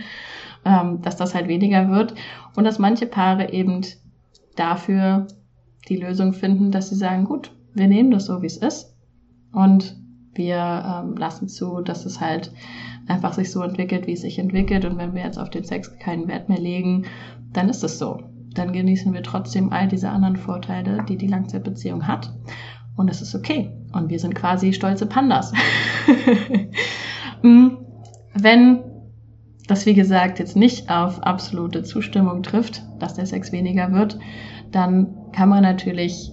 ähm, 0.66 1.02
dass 1.02 1.16
das 1.16 1.34
halt 1.34 1.48
weniger 1.48 1.90
wird 1.90 2.16
und 2.56 2.66
dass 2.66 2.80
manche 2.80 3.06
Paare 3.06 3.54
eben 3.54 3.82
dafür 4.56 5.28
die 5.88 5.98
Lösung 5.98 6.34
finden, 6.34 6.72
dass 6.72 6.90
sie 6.90 6.96
sagen, 6.96 7.26
gut, 7.26 7.52
wir 7.74 7.88
nehmen 7.88 8.12
das 8.12 8.26
so, 8.26 8.42
wie 8.42 8.48
es 8.48 8.58
ist 8.58 8.95
und 9.56 9.96
wir 10.34 10.58
ähm, 10.58 11.16
lassen 11.16 11.48
zu, 11.48 11.82
dass 11.82 12.06
es 12.06 12.20
halt 12.20 12.52
einfach 13.08 13.34
sich 13.34 13.52
so 13.52 13.62
entwickelt, 13.64 14.06
wie 14.06 14.14
es 14.14 14.22
sich 14.22 14.38
entwickelt 14.38 14.86
und 14.86 14.98
wenn 14.98 15.14
wir 15.14 15.24
jetzt 15.24 15.40
auf 15.40 15.50
den 15.50 15.64
Sex 15.64 15.98
keinen 15.98 16.28
Wert 16.28 16.50
mehr 16.50 16.60
legen, 16.60 17.06
dann 17.54 17.70
ist 17.70 17.84
es 17.84 17.98
so. 17.98 18.22
Dann 18.54 18.74
genießen 18.74 19.14
wir 19.14 19.24
trotzdem 19.24 19.72
all 19.72 19.88
diese 19.88 20.10
anderen 20.10 20.36
Vorteile, 20.36 21.04
die 21.08 21.18
die 21.18 21.28
Langzeitbeziehung 21.28 22.08
hat 22.08 22.34
und 22.96 23.10
es 23.10 23.22
ist 23.22 23.36
okay. 23.36 23.72
Und 23.94 24.10
wir 24.10 24.20
sind 24.20 24.36
quasi 24.36 24.74
stolze 24.74 25.06
Pandas. 25.06 25.54
Mm, 27.42 27.78
wenn 28.34 28.80
das 29.68 29.86
wie 29.86 29.94
gesagt 29.94 30.40
jetzt 30.40 30.56
nicht 30.56 30.90
auf 30.90 31.22
absolute 31.22 31.84
Zustimmung 31.84 32.42
trifft, 32.42 32.82
dass 32.98 33.14
der 33.14 33.26
Sex 33.26 33.52
weniger 33.52 33.92
wird, 33.92 34.18
dann 34.72 35.14
kann 35.32 35.50
man 35.50 35.62
natürlich 35.62 36.32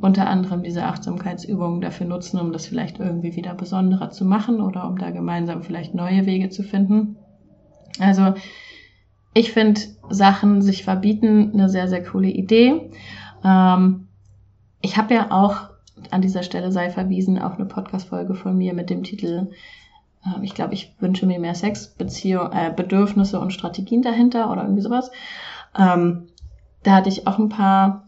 unter 0.00 0.28
anderem 0.28 0.62
diese 0.62 0.84
Achtsamkeitsübungen 0.84 1.80
dafür 1.80 2.06
nutzen, 2.06 2.40
um 2.40 2.52
das 2.52 2.66
vielleicht 2.66 2.98
irgendwie 3.00 3.36
wieder 3.36 3.54
besonderer 3.54 4.10
zu 4.10 4.24
machen 4.24 4.60
oder 4.60 4.86
um 4.86 4.98
da 4.98 5.10
gemeinsam 5.10 5.62
vielleicht 5.62 5.94
neue 5.94 6.26
Wege 6.26 6.50
zu 6.50 6.62
finden. 6.62 7.16
Also 7.98 8.34
ich 9.34 9.52
finde 9.52 9.80
Sachen 10.08 10.62
sich 10.62 10.84
verbieten 10.84 11.50
eine 11.52 11.68
sehr, 11.68 11.88
sehr 11.88 12.02
coole 12.02 12.28
Idee. 12.28 12.90
Ähm, 13.44 14.08
ich 14.80 14.96
habe 14.96 15.14
ja 15.14 15.30
auch 15.30 15.70
an 16.10 16.22
dieser 16.22 16.42
Stelle 16.42 16.70
sei 16.70 16.90
verwiesen 16.90 17.38
auf 17.38 17.54
eine 17.54 17.66
Podcast-Folge 17.66 18.34
von 18.34 18.56
mir 18.56 18.74
mit 18.74 18.90
dem 18.90 19.02
Titel 19.02 19.48
äh, 20.24 20.44
ich 20.44 20.54
glaube, 20.54 20.74
ich 20.74 20.94
wünsche 21.00 21.26
mir 21.26 21.38
mehr 21.38 21.54
Sex, 21.54 21.88
Beziehung, 21.88 22.52
äh, 22.52 22.72
Bedürfnisse 22.74 23.40
und 23.40 23.52
Strategien 23.52 24.02
dahinter 24.02 24.50
oder 24.50 24.62
irgendwie 24.62 24.82
sowas. 24.82 25.10
Ähm, 25.76 26.28
da 26.82 26.92
hatte 26.92 27.08
ich 27.08 27.26
auch 27.26 27.38
ein 27.38 27.48
paar 27.48 28.07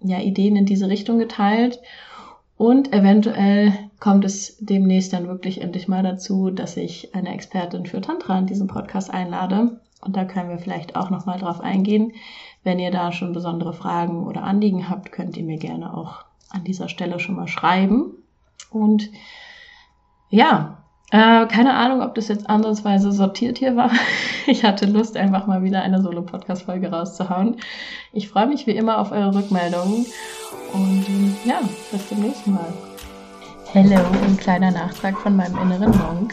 ja, 0.00 0.20
Ideen 0.20 0.56
in 0.56 0.66
diese 0.66 0.88
Richtung 0.88 1.18
geteilt. 1.18 1.80
Und 2.56 2.92
eventuell 2.92 3.72
kommt 4.00 4.24
es 4.24 4.56
demnächst 4.60 5.12
dann 5.12 5.28
wirklich 5.28 5.60
endlich 5.60 5.86
mal 5.88 6.02
dazu, 6.02 6.50
dass 6.50 6.76
ich 6.76 7.14
eine 7.14 7.32
Expertin 7.32 7.86
für 7.86 8.00
Tantra 8.00 8.38
in 8.38 8.46
diesem 8.46 8.66
Podcast 8.66 9.12
einlade. 9.12 9.80
Und 10.00 10.16
da 10.16 10.24
können 10.24 10.50
wir 10.50 10.58
vielleicht 10.58 10.96
auch 10.96 11.10
nochmal 11.10 11.38
drauf 11.38 11.60
eingehen. 11.60 12.12
Wenn 12.64 12.78
ihr 12.78 12.90
da 12.90 13.12
schon 13.12 13.32
besondere 13.32 13.72
Fragen 13.72 14.26
oder 14.26 14.42
Anliegen 14.42 14.88
habt, 14.88 15.12
könnt 15.12 15.36
ihr 15.36 15.44
mir 15.44 15.58
gerne 15.58 15.96
auch 15.96 16.24
an 16.50 16.64
dieser 16.64 16.88
Stelle 16.88 17.18
schon 17.20 17.36
mal 17.36 17.48
schreiben. 17.48 18.12
Und 18.70 19.10
ja, 20.30 20.84
äh, 21.10 21.46
keine 21.46 21.74
Ahnung, 21.74 22.02
ob 22.02 22.14
das 22.14 22.28
jetzt 22.28 22.48
ansatzweise 22.48 23.12
sortiert 23.12 23.58
hier 23.58 23.76
war. 23.76 23.90
Ich 24.50 24.64
hatte 24.64 24.86
Lust, 24.86 25.14
einfach 25.14 25.46
mal 25.46 25.62
wieder 25.62 25.82
eine 25.82 26.00
Solo-Podcast-Folge 26.00 26.90
rauszuhauen. 26.90 27.56
Ich 28.14 28.30
freue 28.30 28.46
mich 28.46 28.66
wie 28.66 28.70
immer 28.70 28.96
auf 28.96 29.12
eure 29.12 29.34
Rückmeldungen 29.34 30.06
und 30.72 31.06
ähm, 31.06 31.36
ja, 31.44 31.60
bis 31.92 32.08
zum 32.08 32.20
nächsten 32.22 32.54
Mal. 32.54 32.72
Hello, 33.72 34.00
ein 34.26 34.38
kleiner 34.38 34.70
Nachtrag 34.70 35.18
von 35.18 35.36
meinem 35.36 35.58
inneren 35.58 35.90
Monk. 35.98 36.32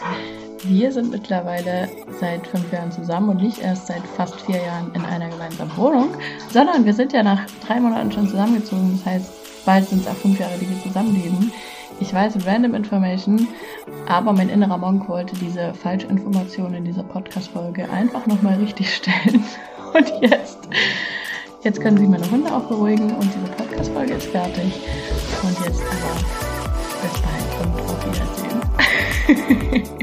Wir 0.62 0.90
sind 0.90 1.10
mittlerweile 1.10 1.90
seit 2.18 2.46
fünf 2.46 2.72
Jahren 2.72 2.90
zusammen 2.90 3.28
und 3.28 3.42
nicht 3.42 3.58
erst 3.58 3.88
seit 3.88 4.02
fast 4.16 4.40
vier 4.40 4.62
Jahren 4.62 4.90
in 4.94 5.04
einer 5.04 5.28
gemeinsamen 5.28 5.76
Wohnung, 5.76 6.08
sondern 6.50 6.86
wir 6.86 6.94
sind 6.94 7.12
ja 7.12 7.22
nach 7.22 7.44
drei 7.66 7.78
Monaten 7.78 8.10
schon 8.10 8.28
zusammengezogen. 8.28 8.92
Das 8.96 9.14
heißt, 9.14 9.64
bald 9.66 9.86
sind 9.86 10.00
es 10.00 10.08
auch 10.08 10.16
fünf 10.16 10.40
Jahre, 10.40 10.56
die 10.58 10.68
wir 10.70 10.82
zusammenleben. 10.82 11.52
Ich 11.98 12.12
weiß, 12.12 12.46
random 12.46 12.74
information, 12.74 13.48
aber 14.06 14.32
mein 14.32 14.48
innerer 14.48 14.76
Monk 14.76 15.08
wollte 15.08 15.34
diese 15.36 15.72
Falschinformation 15.74 16.74
in 16.74 16.84
dieser 16.84 17.02
Podcast-Folge 17.02 17.90
einfach 17.90 18.26
nochmal 18.26 18.54
richtig 18.56 18.94
stellen. 18.94 19.44
Und 19.94 20.12
jetzt, 20.20 20.58
jetzt 21.62 21.80
können 21.80 21.96
sich 21.96 22.08
meine 22.08 22.30
Hunde 22.30 22.52
auch 22.52 22.64
beruhigen 22.64 23.12
und 23.14 23.24
diese 23.24 23.50
Podcast-Folge 23.56 24.14
ist 24.14 24.26
fertig. 24.26 24.74
Und 25.42 25.58
jetzt 25.64 25.82
aber 25.82 26.12
bis 27.02 27.12
bald 27.22 27.48
und 27.62 27.80
auf 27.80 28.04
Wiedersehen. 29.64 29.95